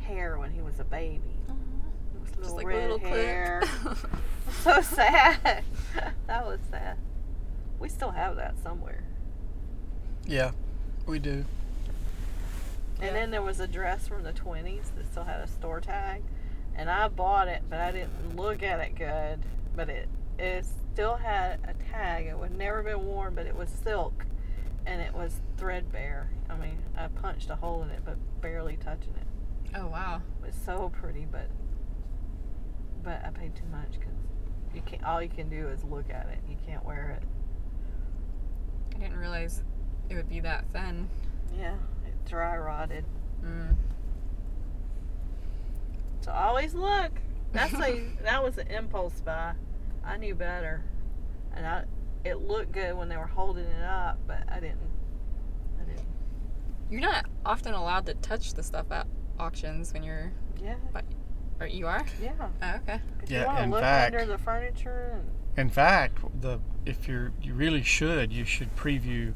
[0.00, 1.22] hair when he was a baby.
[1.48, 1.56] Uh-huh.
[2.14, 3.62] It was Just little like a red little hair.
[4.62, 5.64] so sad.
[6.26, 6.96] that was sad.
[7.78, 9.02] We still have that somewhere.
[10.26, 10.50] Yeah,
[11.06, 11.44] we do.
[13.00, 13.12] And Yeah.
[13.12, 16.22] then there was a dress from the 20s that still had a store tag.
[16.74, 19.40] And I bought it, but I didn't look at it good.
[19.74, 20.08] But it
[20.38, 22.26] it still had a tag.
[22.26, 24.24] It had never been worn, but it was silk.
[24.88, 26.30] And it was threadbare.
[26.48, 29.76] I mean, I punched a hole in it, but barely touching it.
[29.76, 30.22] oh wow.
[30.42, 31.48] It was so pretty, but
[33.04, 34.16] but I paid too much because
[34.74, 35.04] you can't.
[35.04, 36.38] All you can do is look at it.
[36.48, 37.28] You can't wear it.
[38.96, 39.62] I didn't realize
[40.08, 41.08] it would be that thin.
[41.56, 41.74] Yeah,
[42.06, 43.04] it dry rotted.
[43.44, 43.76] Mm.
[46.22, 47.12] So always look.
[47.52, 49.52] That's a that was an impulse buy.
[50.02, 50.82] I knew better,
[51.54, 51.84] and I
[52.28, 54.78] it looked good when they were holding it up, but I didn't.
[55.80, 56.06] I didn't.
[56.90, 59.06] You're not often allowed to touch the stuff at
[59.38, 60.32] auctions when you're.
[60.62, 60.74] Yeah,
[61.60, 62.04] Or you are?
[62.22, 62.32] yeah.
[62.40, 63.00] Oh, okay.
[63.20, 67.32] 'Cause Yeah, you in look fact- under the furniture and In fact, the if you're
[67.42, 69.34] you really should you should preview.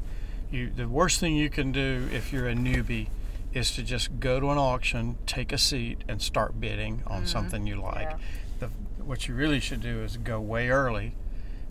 [0.51, 3.07] You the worst thing you can do if you're a newbie
[3.53, 7.25] is to just go to an auction, take a seat, and start bidding on mm-hmm.
[7.27, 8.09] something you like.
[8.09, 8.17] Yeah.
[8.59, 8.67] The,
[9.03, 11.13] what you really should do is go way early,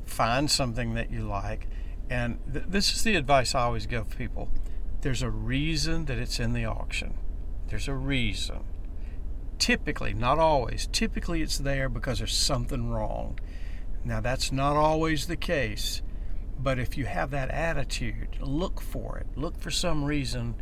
[0.04, 1.68] find something that you like,
[2.10, 4.50] and th- this is the advice I always give people.
[5.00, 7.14] There's a reason that it's in the auction.
[7.68, 8.64] There's a reason.
[9.58, 13.38] Typically, not always, typically it's there because there's something wrong.
[14.04, 16.02] Now, that's not always the case,
[16.58, 19.26] but if you have that attitude, look for it.
[19.36, 20.56] Look for some reason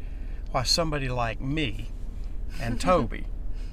[0.51, 1.89] why somebody like me
[2.61, 3.27] and Tobey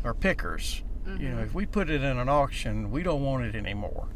[0.03, 1.39] are Pickers, you know, mm-hmm.
[1.39, 4.09] if we put it in an auction, we don't want it anymore.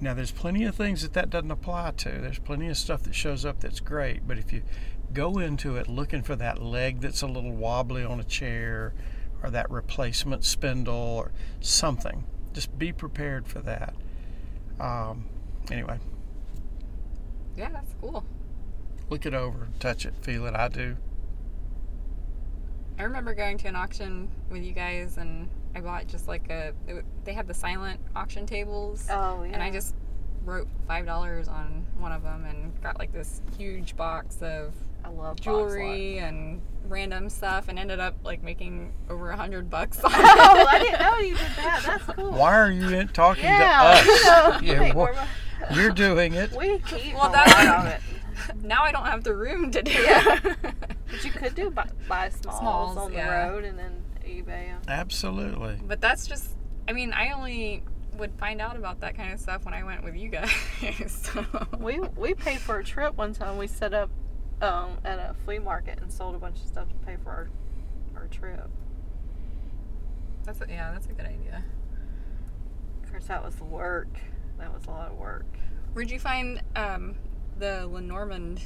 [0.00, 2.10] Now, there's plenty of things that that doesn't apply to.
[2.10, 4.62] There's plenty of stuff that shows up that's great, but if you
[5.14, 8.92] go into it looking for that leg that's a little wobbly on a chair
[9.42, 13.94] or that replacement spindle or something, just be prepared for that.
[14.78, 15.24] Um,
[15.70, 15.98] anyway,
[17.56, 18.24] Yeah, that's cool.
[19.08, 20.54] look it over, touch it, feel it.
[20.54, 20.96] I do.
[22.98, 26.72] I remember going to an auction with you guys, and I bought just like a.
[26.88, 29.52] It, they had the silent auction tables, oh yeah.
[29.52, 29.94] and I just
[30.44, 34.72] wrote five dollars on one of them, and got like this huge box of
[35.04, 39.68] I love box jewelry and random stuff, and ended up like making over a hundred
[39.68, 40.00] bucks.
[40.02, 40.12] lot.
[40.14, 41.82] oh, I didn't know you did that.
[41.84, 42.32] That's cool.
[42.32, 44.00] Why are you talking Yeah.
[44.02, 44.62] to us?
[44.62, 45.26] Yeah, Wait, wha-
[45.74, 46.50] you're doing it.
[46.52, 48.00] we keep Well, a that's- lot of it.
[48.62, 50.40] now I don't have the room to do Yeah.
[50.44, 50.56] it.
[51.08, 54.80] But you could do buy, buy smalls, Smalls, on the road and then eBay them.
[54.88, 55.78] Absolutely.
[55.86, 56.50] but that's just.
[56.88, 57.84] I mean, I only
[58.18, 60.50] would find out about that kind of stuff when I went with you guys.
[61.06, 61.44] so.
[61.78, 63.56] We we paid for a trip one time.
[63.56, 64.10] We set up
[64.60, 67.48] um, at a flea market and sold a bunch of stuff to pay for our
[68.16, 68.68] our trip.
[70.44, 71.62] That's a, yeah, that's a good idea.
[73.04, 74.08] Of course, that was the work.
[74.58, 75.46] That was a lot of work.
[75.92, 77.14] Where'd you find um,
[77.58, 78.62] the Lenormand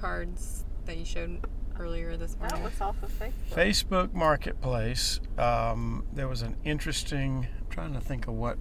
[0.00, 1.44] cards that you showed
[1.78, 2.62] earlier this morning?
[2.62, 3.32] That was off of Facebook.
[3.50, 5.20] Facebook Marketplace.
[5.38, 7.46] Um, there was an interesting.
[7.60, 8.58] I'm trying to think of what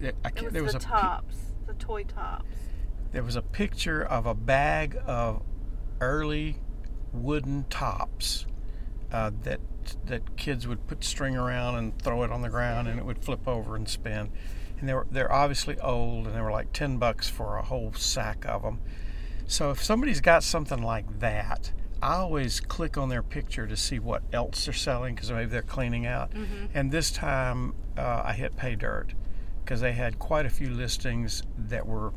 [0.00, 1.36] it, I can't- was there was the a pic- tops,
[1.66, 2.44] the toy tops.
[3.12, 5.42] there was a picture of a bag of
[6.00, 6.58] early
[7.12, 8.46] wooden tops
[9.10, 9.60] uh, that
[10.06, 13.18] that kids would put string around and throw it on the ground and it would
[13.24, 14.30] flip over and spin.
[14.82, 17.92] And they were they're obviously old and they were like ten bucks for a whole
[17.92, 18.80] sack of them.
[19.46, 21.70] So if somebody's got something like that,
[22.02, 25.62] I always click on their picture to see what else they're selling because maybe they're
[25.62, 26.32] cleaning out.
[26.74, 29.14] And this time uh, I hit pay dirt
[29.64, 32.12] because they had quite a few listings that were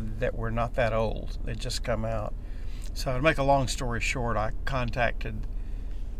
[0.00, 1.38] that were not that old.
[1.44, 2.34] They'd just come out.
[2.92, 5.46] So to make a long story short, I contacted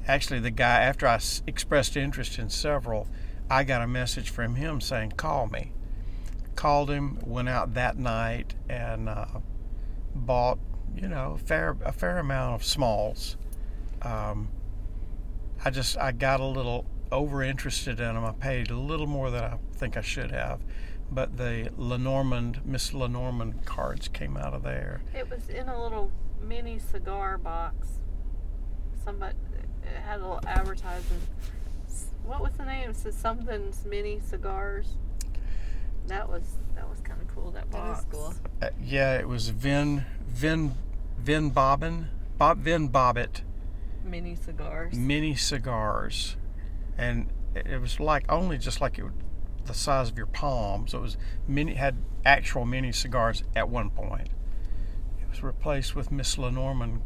[0.06, 3.08] actually the guy after I s- expressed interest in several.
[3.50, 5.72] I got a message from him saying, "Call me."
[6.56, 9.26] Called him, went out that night, and uh,
[10.14, 10.58] bought
[10.96, 13.36] you know a fair a fair amount of smalls.
[14.02, 14.48] Um,
[15.64, 18.24] I just I got a little over interested in them.
[18.24, 20.60] I paid a little more than I think I should have,
[21.10, 25.02] but the Lenormand Miss Lenormand cards came out of there.
[25.14, 27.88] It was in a little mini cigar box.
[29.04, 29.36] Somebody
[29.82, 31.20] it had a little advertising.
[32.24, 32.90] S- What was the name?
[32.90, 34.96] It said something's mini cigars.
[36.06, 36.42] That was
[36.74, 37.50] that was kind of cool.
[37.52, 38.00] That That box.
[38.00, 38.34] is cool.
[38.60, 40.74] Uh, yeah, it was Vin Vin
[41.18, 43.42] Vin Bobbin Bob Vin Bobbitt
[44.04, 44.94] Mini cigars.
[44.94, 46.36] mini cigars,
[46.98, 49.14] and it it was like only just like it would,
[49.64, 50.86] the size of your palm.
[50.88, 51.16] So it was
[51.48, 51.96] mini had
[52.26, 54.28] actual mini cigars at one point.
[55.22, 57.00] It was replaced with Miss Lenormand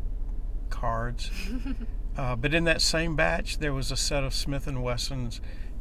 [0.71, 1.31] cards.
[2.19, 5.41] uh, but in that same batch, there was a set of Smith and Wesson's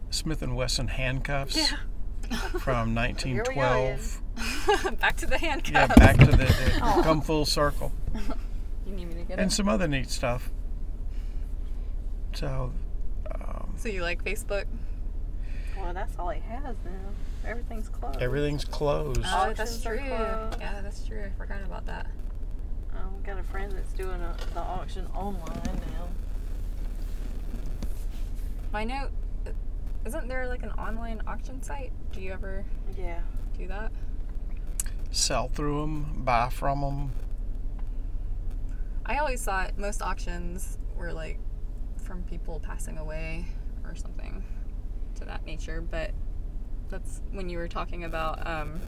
[0.09, 2.37] Smith and Wesson handcuffs Yeah.
[2.59, 4.21] from Here we go 1912.
[4.99, 5.71] Back to the handcuffs.
[5.71, 7.91] Yeah, back to the, the come full circle.
[8.85, 9.55] You need me to get and it.
[9.55, 10.49] some other neat stuff.
[12.35, 12.71] So,
[13.33, 14.65] um, So you like Facebook?
[15.77, 16.91] Well, that's all he has now.
[17.45, 18.21] Everything's closed.
[18.21, 19.21] everything's closed.
[19.25, 19.97] Oh, that's true.
[19.97, 20.57] closed.
[20.59, 21.23] Yeah, that's true.
[21.23, 22.07] I forgot about that.
[22.93, 26.07] I've got a friend that's doing a, the auction online now.
[28.73, 29.09] I know.
[30.05, 31.91] Isn't there like an online auction site?
[32.11, 32.65] Do you ever
[32.97, 33.21] Yeah.
[33.57, 33.91] do that?
[35.11, 37.11] Sell through them, buy from them.
[39.05, 41.39] I always thought most auctions were like
[41.97, 43.45] from people passing away
[43.83, 44.43] or something
[45.15, 46.11] to that nature, but
[46.89, 48.79] that's when you were talking about um,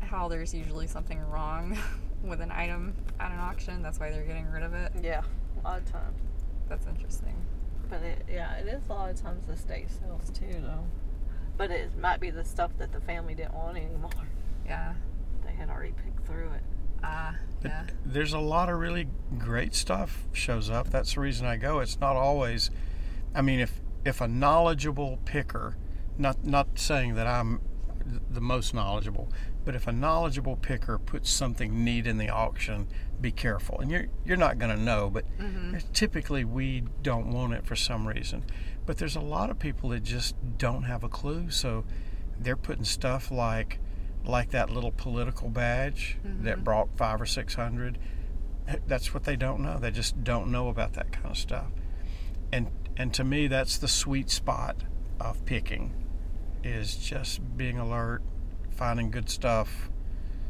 [0.00, 1.76] how there's usually something wrong
[2.22, 3.82] with an item at an auction.
[3.82, 4.92] That's why they're getting rid of it.
[5.02, 5.22] Yeah.
[5.60, 6.20] A lot of times.
[6.68, 7.34] That's interesting.
[7.88, 10.84] But it, yeah, it is a lot of times the state sales too, though.
[11.56, 14.10] But it might be the stuff that the family didn't want anymore.
[14.66, 14.94] Yeah.
[15.44, 16.62] They had already picked through it.
[17.02, 17.84] Ah, But yeah.
[18.04, 19.08] There's a lot of really
[19.38, 20.90] great stuff shows up.
[20.90, 21.80] That's the reason I go.
[21.80, 22.70] It's not always.
[23.34, 25.76] I mean, if if a knowledgeable picker,
[26.18, 27.60] not not saying that I'm
[28.30, 29.30] the most knowledgeable,
[29.66, 32.86] but if a knowledgeable picker puts something neat in the auction,
[33.20, 33.80] be careful.
[33.80, 35.76] And you're you're not going to know, but Mm-hmm.
[35.92, 38.44] typically we don't want it for some reason.
[38.86, 41.84] But there's a lot of people that just don't have a clue, so
[42.40, 43.78] they're putting stuff like
[44.24, 47.98] like that little political badge that brought five or six hundred.
[48.86, 49.78] That's what they don't know.
[49.78, 51.66] They just don't know about that kind of stuff.
[52.52, 54.76] And and to me, that's the sweet spot
[55.20, 55.92] of picking,
[56.64, 58.22] is just being alert,
[58.76, 59.90] finding good stuff,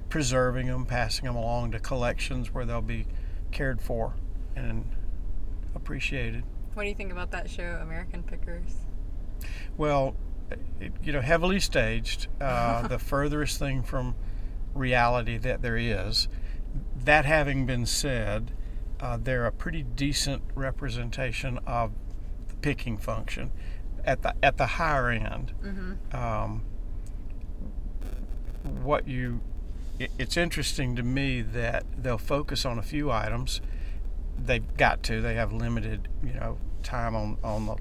[0.09, 3.07] preserving them, passing them along to collections where they'll be
[3.53, 4.15] cared for
[4.55, 4.85] and
[5.75, 6.45] appreciated.
[6.75, 8.75] What do you think about that show, American Pickers?
[9.77, 10.17] Well,
[10.81, 14.15] it, you know, heavily staged, uh, the furthest thing from
[14.75, 16.29] reality that there is.
[17.05, 18.53] That having been said,
[19.01, 21.93] uh, they're a pretty decent representation of
[22.49, 23.51] the picking function
[24.05, 25.53] at the at the higher end.
[25.63, 26.17] Mm-hmm.
[26.17, 26.65] Um,
[28.67, 29.41] what you
[29.99, 33.61] it's interesting to me that they'll focus on a few items.
[34.39, 35.23] They've got to.
[35.23, 37.77] They have limited, you know, time on on the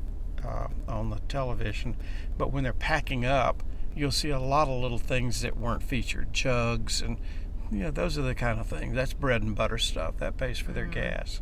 [0.48, 1.98] uh, on the television,
[2.38, 3.64] but when they're packing up,
[3.96, 7.18] you'll see a lot of little things that weren't featured, jugs, and
[7.72, 8.96] you know those are the kind of things.
[8.96, 11.42] That's bread and butter stuff that pays for their gas,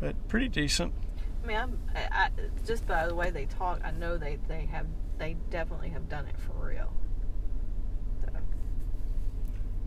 [0.00, 0.94] but pretty decent.
[1.42, 2.28] I mean, I'm, I, I,
[2.66, 4.86] just by the way they talk, I know they, they have
[5.18, 6.92] they definitely have done it for real.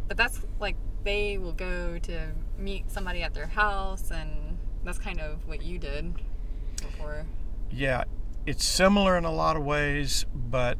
[0.08, 2.28] But that's like they will go to
[2.58, 6.14] meet somebody at their house, and that's kind of what you did
[6.78, 7.26] before.
[7.72, 8.04] Yeah,
[8.46, 10.78] it's similar in a lot of ways, but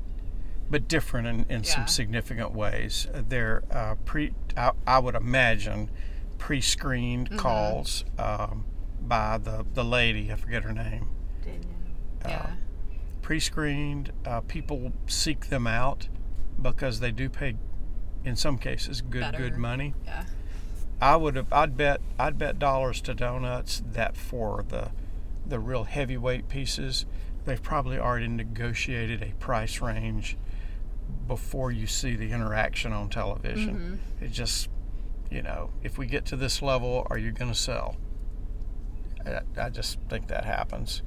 [0.70, 1.70] but different in, in Yeah.
[1.70, 3.08] some significant ways.
[3.14, 5.90] They're uh, pre, I, I would imagine,
[6.38, 7.38] pre-screened Mm-hmm.
[7.40, 8.66] calls um,
[9.02, 10.32] by the the lady.
[10.32, 11.10] I forget her name.
[11.44, 11.66] didn't?
[12.26, 12.52] Uh, Yeah.
[13.22, 14.12] pre-screened.
[14.26, 16.08] Uh, people seek them out
[16.62, 17.56] because they do pay,
[18.26, 19.38] in some cases, good Better.
[19.38, 19.94] good money.
[20.06, 20.26] Yeah.
[21.02, 21.52] I would have.
[21.52, 22.02] I'd bet.
[22.18, 24.92] I'd bet dollars to donuts that for the,
[25.46, 27.06] the real heavyweight pieces,
[27.46, 30.38] they've probably already negotiated a price range
[31.28, 33.76] before you see the interaction on television.
[33.76, 34.26] Mm-hmm.
[34.26, 34.70] It just,
[35.30, 37.98] you know, if we get to this level, are you going to sell?
[39.26, 41.02] I, I just think that happens.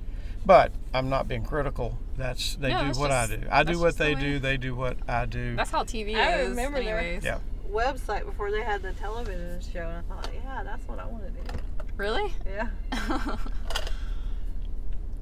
[0.47, 1.99] But I'm not being critical.
[2.16, 3.42] That's they No, do that's what just- I do.
[3.51, 4.38] I do what just the they do.
[4.38, 5.57] They do what I do.
[5.57, 6.51] That's how TV I is.
[6.51, 7.24] remember there- anyways.
[7.24, 7.38] Yeah.
[7.70, 11.24] Website before they had the television show, and I thought, yeah, that's what I want
[11.26, 11.59] to do.
[11.97, 12.32] Really?
[12.47, 12.68] Yeah.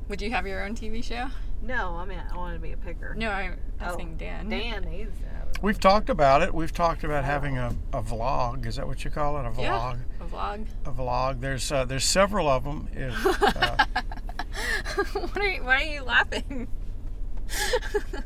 [0.09, 1.29] Would you have your own TV show?
[1.63, 3.15] No, I mean I wanted to be a picker.
[3.15, 4.51] No, I'm Oh, asking Dan.
[4.51, 5.61] Dan needs to.
[5.63, 6.53] We've talked about it.
[6.55, 8.67] We've talked about having a, a vlog.
[8.67, 9.47] Is that what you call it?
[9.47, 9.59] A vlog.
[9.63, 9.95] Yeah.
[10.35, 10.67] A vlog.
[10.85, 11.41] A vlog.
[11.41, 12.89] There's uh, there's several of them.
[12.93, 13.85] If, uh,
[15.13, 16.69] what are you, why are you laughing?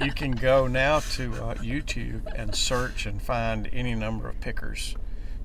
[0.00, 4.96] you can go now to uh, YouTube and search and find any number of pickers.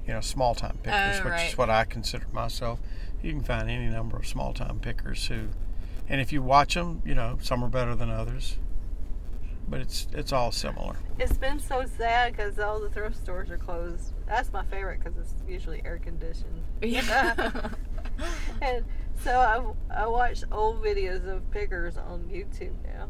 [0.07, 1.49] You know, small time pickers, Oh, which right.
[1.49, 2.79] is what I consider myself.
[3.21, 5.47] You can find any number of small time pickers who,
[6.09, 8.57] and if you watch them, you know, some are better than others,
[9.67, 10.95] but it's it's all similar.
[11.19, 14.13] It's been so sad because all the thrift stores are closed.
[14.27, 16.63] That's my favorite because it's usually air conditioned.
[16.81, 17.69] Yeah.
[18.61, 18.85] and
[19.23, 23.07] so I, I watch old videos of pickers on YouTube now.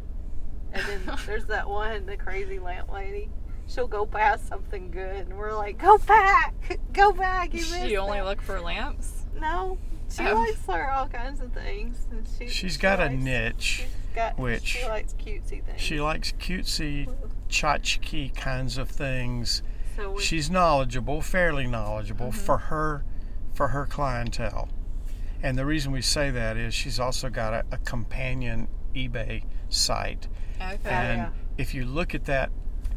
[0.73, 3.29] And then there's that one, the crazy lamp lady.
[3.67, 6.53] She'll go past something good, and we're like, "Go back,
[6.91, 9.25] go back!" You she only that." look for lamps?
[9.39, 9.77] No,
[10.15, 10.35] she Oh.
[10.35, 12.05] likes for all kinds of things.
[12.37, 13.85] She, She's she got a niche.
[14.15, 15.81] Got, which- she likes cutesy things.
[15.81, 17.07] She likes cutesy,
[17.49, 19.63] tchotchke kinds of things.
[19.95, 22.39] so She's knowledgeable, fairly knowledgeable Mm-hmm.
[22.45, 23.03] for her
[23.53, 24.69] for her clientele.
[25.43, 30.27] And the reason we say that is she's also got a, a companion eBay site.
[30.59, 30.77] Okay.
[30.89, 31.29] And yeah.
[31.57, 32.49] if you look at that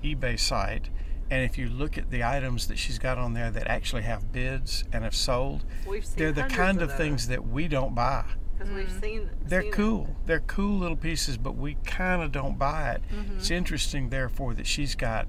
[0.03, 0.89] eBay site
[1.31, 4.33] and if you look at the items that she's got on there that actually have
[4.33, 8.25] bids and have sold, we've seen they're the kind of things that we don't buy.
[8.59, 9.29] because we've seen.
[9.45, 9.75] They're seen it.
[9.75, 10.17] cool.
[10.27, 13.03] They're cool little pieces, but we kind of don't buy it.
[13.13, 13.39] Mm-hmm.
[13.39, 15.27] It's interesting, therefore, that she's got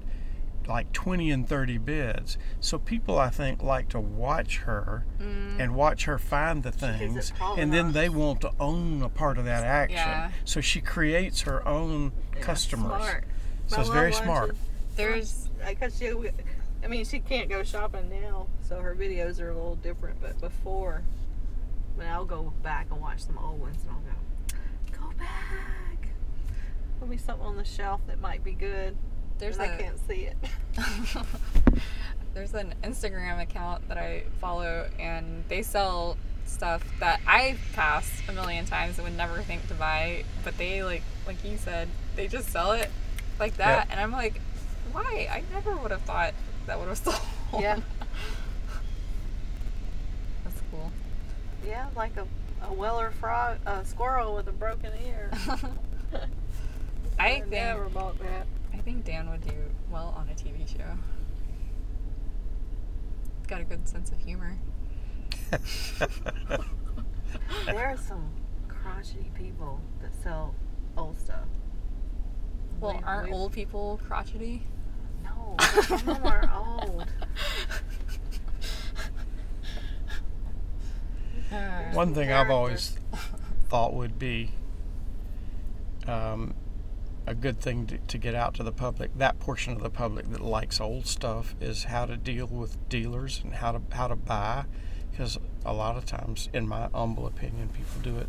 [0.68, 2.36] like 20 and 30 bids.
[2.60, 5.06] So people, I think, like to watch her
[5.58, 9.46] and watch her find the things, and then they want to own a part of
[9.46, 9.96] that action.
[9.96, 10.30] Yeah.
[10.44, 13.02] So she creates her own Yeah, customers.
[13.02, 13.24] Smart.
[13.68, 14.48] So My it's very mom smart.
[14.96, 16.12] watches- There's because she,
[16.82, 20.20] I mean, she can't go shopping now, so her videos are a little different.
[20.20, 21.02] But before,
[21.96, 26.08] when I'll go back and watch some old ones, and I'll go, go back.
[26.98, 28.96] There'll be something on the shelf that might be good.
[29.38, 30.36] there's and I a can't see it.
[32.34, 38.32] there's an Instagram account that I follow, and they sell stuff that I've passed a
[38.32, 42.26] million times and would never think to buy, but they like like you said, they
[42.26, 42.90] just sell it
[43.38, 43.88] like that, Yep.
[43.90, 44.40] and I'm like,
[44.92, 45.28] why?
[45.30, 46.34] I never would have thought
[46.66, 47.16] that would have sold.
[47.58, 47.78] Yeah.
[50.44, 50.90] That's cool.
[51.66, 52.26] yeah, like a,
[52.66, 55.30] a Weller frog, a squirrel with a broken ear.
[57.18, 58.46] I think never bought that.
[58.72, 59.54] I think Dan would do
[59.90, 60.84] well on a TV show.
[63.48, 64.56] Got a good sense of humor.
[67.66, 68.28] There are some
[68.68, 70.54] crotchety people that sell
[70.96, 71.46] old stuff.
[72.80, 74.62] Well, We- aren't we- old people crotchety?
[75.58, 77.06] No, some of them are old.
[81.94, 82.98] One thing I've always
[83.68, 84.52] thought would be
[86.06, 86.54] um,
[87.26, 90.30] a good thing to, to get out to the public, that portion of the public
[90.30, 94.16] that likes old stuff, is how to deal with dealers and how to how to
[94.16, 94.64] buy,
[95.10, 98.28] because a lot of times, in my humble opinion, people do it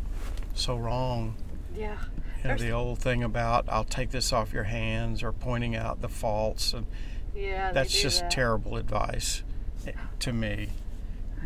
[0.54, 1.34] so wrong.
[1.76, 1.98] Yeah.
[2.42, 6.00] You know, the old thing about "I'll take this off your hands" or pointing out
[6.00, 6.86] the faults, and
[7.34, 7.72] Yeah.
[7.72, 8.30] that's just that.
[8.30, 9.42] terrible advice
[9.86, 10.70] eh, to me.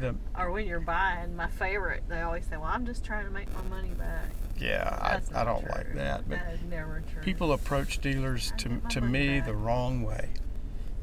[0.00, 3.30] The Or when you're buying, my favorite, they always say, "Well, I'm just trying to
[3.30, 4.98] make my money back." yeah,
[5.34, 5.70] I, I don't true.
[5.70, 6.38] like that, but.
[6.38, 7.22] that is never true.
[7.22, 9.46] People approach dealers to, to me back.
[9.46, 10.30] the wrong way.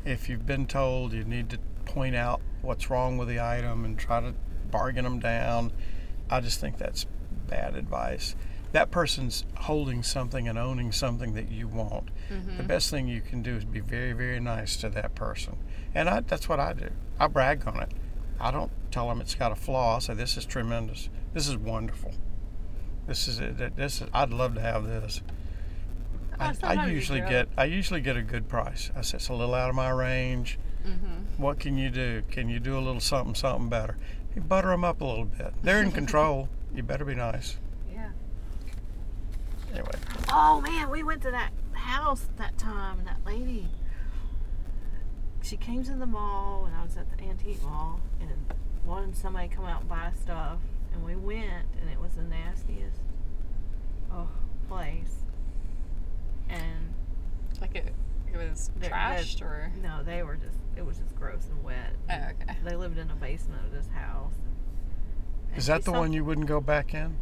[0.06, 3.98] If you've been told you need to point out what's wrong with the item and
[3.98, 4.34] try to
[4.72, 5.72] bargain them down,
[6.30, 7.06] I just think that's
[7.48, 8.36] bad advice.
[8.72, 12.10] That person's holding something and owning something that you want.
[12.58, 15.58] The best thing you can do is be very, very nice to that person.
[15.94, 16.90] And I, that's what I do.
[17.20, 17.92] I brag on it.
[18.40, 19.98] I don't tell them it's got a flaw.
[19.98, 21.10] I say, this is tremendous.
[21.34, 22.14] This is wonderful.
[23.08, 23.76] This is it.
[23.76, 25.22] This is, I'd love to have this.
[26.40, 28.90] I, I usually get I usually get a good price.
[28.96, 30.58] I say it's a little out of my range.
[30.86, 31.42] Mm-hmm.
[31.42, 32.24] What can you do?
[32.32, 33.98] Can you do a little something something better?
[34.36, 35.54] You butter them up a little bit.
[35.62, 36.50] They're in control.
[36.74, 37.58] You better be nice.
[39.72, 39.78] Yeah.
[39.80, 39.92] Anyway,
[40.30, 43.68] Oh man, we went to that house that time, and that lady,
[45.42, 48.30] she came to the mall, and I was at the antique mall, and
[48.86, 50.60] wanted somebody to come out and buy stuff,
[50.94, 53.00] and we went, and it was the nastiest,
[54.12, 54.28] oh,
[54.68, 55.24] place.
[56.50, 56.94] And
[57.62, 57.94] Like it,
[58.34, 59.72] it was They're- trashed or.
[59.82, 61.94] no, they were just, it was just gross and wet.
[62.10, 62.58] Oh, okay.
[62.66, 64.34] They lived in a basement of this house.
[65.50, 67.16] And Is that the saw- one you wouldn't go back in?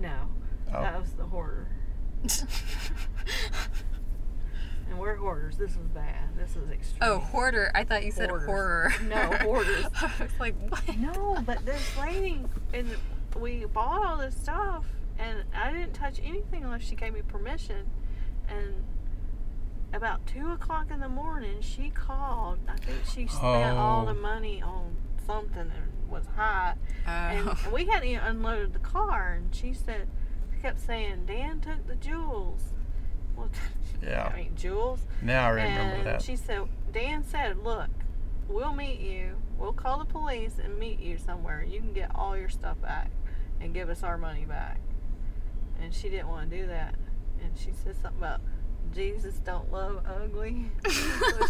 [0.00, 0.14] No,
[0.74, 0.80] Oh.
[0.82, 1.68] that was the hoarder.
[4.88, 5.56] And we're hoarders.
[5.56, 6.28] This was bad.
[6.38, 6.98] This was extreme.
[7.02, 7.72] oh, hoarder.
[7.74, 8.46] I thought you said Hoarders.
[8.46, 8.94] horror.
[9.08, 9.86] No, hoarders.
[10.00, 10.96] I was like, what?
[10.96, 12.40] No, but this lady,
[12.72, 12.88] and
[13.40, 14.84] we bought all this stuff,
[15.18, 17.90] and I didn't touch anything unless she gave me permission.
[18.48, 18.84] And
[19.92, 22.60] about two o'clock in the morning, she called.
[22.68, 24.06] I think she spent all Oh.
[24.06, 24.94] the money on
[25.26, 26.76] something and was hot.
[27.04, 27.58] And, Oh.
[27.64, 30.06] and we hadn't even unloaded the car, and she said, she
[30.66, 32.60] kept saying, Dan took the jewels.
[33.36, 33.48] Well,
[34.02, 34.30] Yeah.
[34.32, 34.98] I mean, jewels.
[35.22, 36.22] Now I remember and that.
[36.22, 36.62] she said,
[36.92, 37.88] Dan said, look,
[38.48, 39.36] we'll meet you.
[39.58, 41.62] We'll call the police and meet you somewhere.
[41.62, 43.10] You can get all your stuff back
[43.60, 44.80] and give us our money back.
[45.80, 46.96] And she didn't want to do that.
[47.42, 48.40] And she said something about
[48.92, 50.66] Jesus don't love ugly.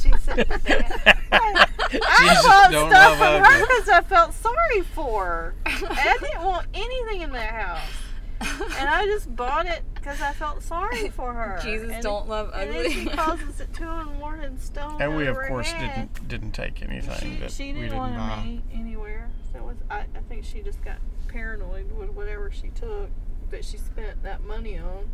[0.02, 0.84] she said to Dan.
[1.32, 3.48] I, I Jesus stuff love from ugly.
[3.48, 5.54] her because I felt sorry for her.
[5.64, 8.05] And I didn't want anything in that house.
[8.78, 11.58] And I just bought it because I felt sorry for her.
[11.62, 13.12] Jesus And- don't love and then she ugly.
[13.16, 15.00] calls us at two in the morning, stone.
[15.00, 16.12] and we of course head.
[16.12, 18.42] didn't didn't take anything She, she didn't didn't want to buy.
[18.44, 19.30] meet anywhere.
[19.52, 19.76] So it was.
[19.90, 20.96] I, I think she just got
[21.28, 23.08] paranoid with whatever she took
[23.50, 25.08] that she spent that money on.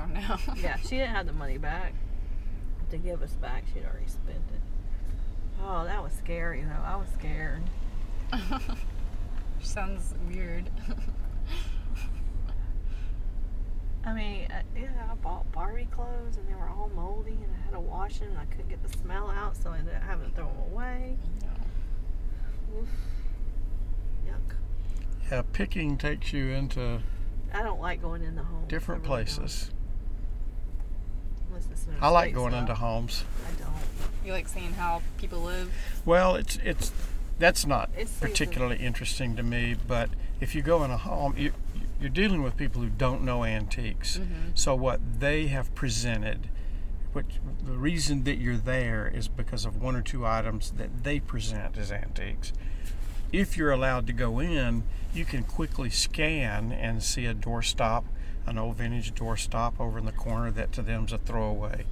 [0.00, 0.36] oh no.
[0.56, 1.92] Yeah, she didn't have the money back
[2.90, 3.64] to give us back.
[3.72, 4.60] She'd already spent it.
[5.62, 6.84] Oh, that was scary though.
[6.84, 7.62] I was scared.
[9.62, 10.68] Sounds weird.
[14.04, 17.64] I mean, uh, yeah, I bought Barbie clothes and they were all moldy and I
[17.64, 20.02] had to wash them and I couldn't get the smell out, so I ended up
[20.02, 21.16] having to throw them away.
[22.80, 22.88] Oof.
[24.26, 24.56] Yuck.
[25.30, 27.00] Yeah, picking takes you into
[27.54, 28.68] I don't like going into homes.
[28.68, 29.70] different really places.
[31.48, 32.60] Unless it's an I like going style.
[32.62, 33.24] into homes.
[33.46, 33.72] I don't.
[34.24, 35.72] You like seeing how people live?
[36.04, 36.92] Well, it's it's
[37.38, 39.76] that's not It seems- particularly interesting to me.
[39.86, 41.52] But if you go in a home, you
[42.02, 44.20] you're dealing with people who don't know antiques.
[44.54, 46.48] So what they have presented,
[47.12, 47.26] which
[47.64, 51.78] the reason that you're there is because of one or two items that they present
[51.78, 52.52] as antiques.
[53.32, 54.82] If you're allowed to go in,
[55.14, 58.04] you can quickly scan and see a doorstop,
[58.46, 61.84] an old vintage doorstop over in the corner that to them's a throwaway,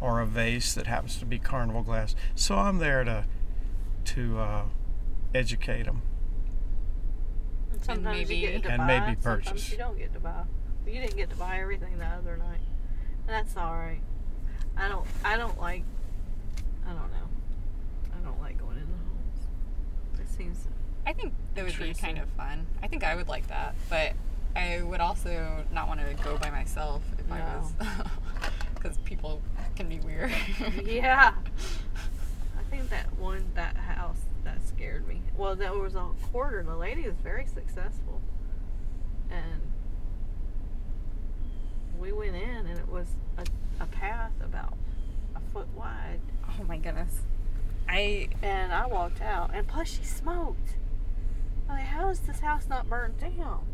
[0.00, 2.14] or a vase that happens to be carnival glass.
[2.34, 3.24] So I'm there to
[4.04, 4.62] to uh,
[5.34, 6.02] educate them.
[7.88, 8.86] And sometimes maybe- you get to And buy.
[8.86, 9.70] maybe Sometimes purchase.
[9.72, 10.44] you don't get to buy.
[10.86, 12.60] You didn't get to buy everything the other night,
[13.26, 14.00] and that's all right.
[14.76, 15.06] I don't.
[15.24, 15.82] I don't like.
[16.86, 17.28] I don't know.
[18.14, 20.20] I don't like going into homes.
[20.20, 20.68] It seems.
[21.06, 22.66] I think it would be kind of fun.
[22.82, 24.12] I think I would like that, but
[24.54, 27.44] I would also not want to go by myself if I No.
[27.80, 28.06] was,
[28.74, 29.40] because people
[29.76, 30.32] can be weird.
[30.84, 31.32] Yeah.
[32.58, 35.20] I think that one that house that scared me.
[35.36, 36.60] Well, that was a quarter.
[36.60, 38.22] and The lady was very successful,
[39.30, 39.60] and
[41.98, 43.44] we went in, and it was a,
[43.82, 44.74] a path about
[45.34, 46.20] a foot wide.
[46.48, 47.22] oh my goodness,
[47.88, 50.76] I And I walked out, and plus she smoked.
[51.68, 53.66] I'm like, how is this house not burnt down?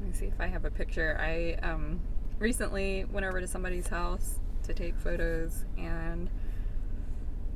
[0.00, 1.16] Let me see if I have a picture.
[1.20, 2.00] I um,
[2.40, 6.28] recently went over to somebody's house to take photos, and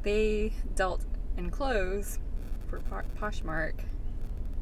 [0.05, 1.05] they dealt
[1.37, 2.19] in clothes
[2.69, 2.81] for
[3.21, 3.75] Poshmark.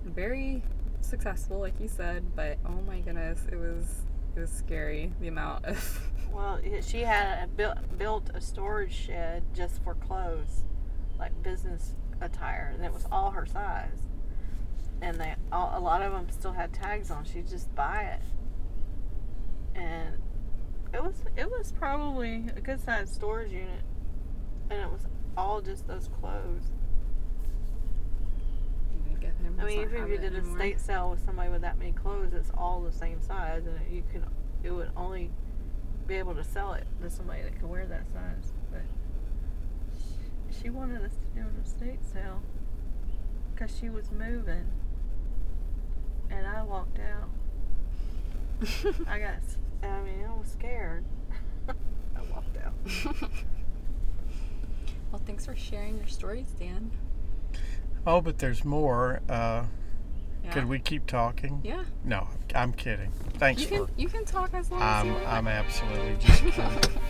[0.05, 0.63] Very
[1.01, 4.03] successful, like you said, but oh my goodness, it was
[4.37, 6.01] it was scary the amount of.
[6.33, 10.65] Well, she had a, built built a storage shed just for clothes,
[11.17, 14.09] like business attire, and it was all her size.
[15.01, 17.25] And they, all, a lot of them still had tags on.
[17.25, 20.17] She'd just buy it, and
[20.93, 23.85] it was it was probably a good sized storage unit,
[24.71, 25.07] and it was
[25.37, 26.71] all just those clothes.
[29.59, 32.33] I mean, even if you did a state sale with somebody with that many clothes,
[32.33, 34.25] it's all the same size, and you can
[34.63, 35.31] it would only
[36.07, 38.53] be able to sell it to somebody that could wear that size.
[38.71, 38.83] But
[39.93, 42.43] she, she wanted us to do an estate sale
[43.55, 44.67] because she was moving,
[46.31, 47.29] and I walked out.
[49.09, 49.35] I got,
[49.83, 51.05] I mean, I was scared.
[51.69, 52.75] I walked out.
[55.15, 56.91] well, thanks for sharing your stories, Dan.
[58.05, 59.21] Oh, but there's more.
[59.29, 59.63] Uh,
[60.43, 60.51] Yeah.
[60.53, 61.61] Could we keep talking?
[61.65, 61.85] Yeah.
[62.05, 63.13] No, I'm kidding.
[63.39, 63.87] Thanks You for.
[63.87, 65.27] can you can talk as long as I'm you want.
[65.29, 67.01] I'm absolutely just kidding.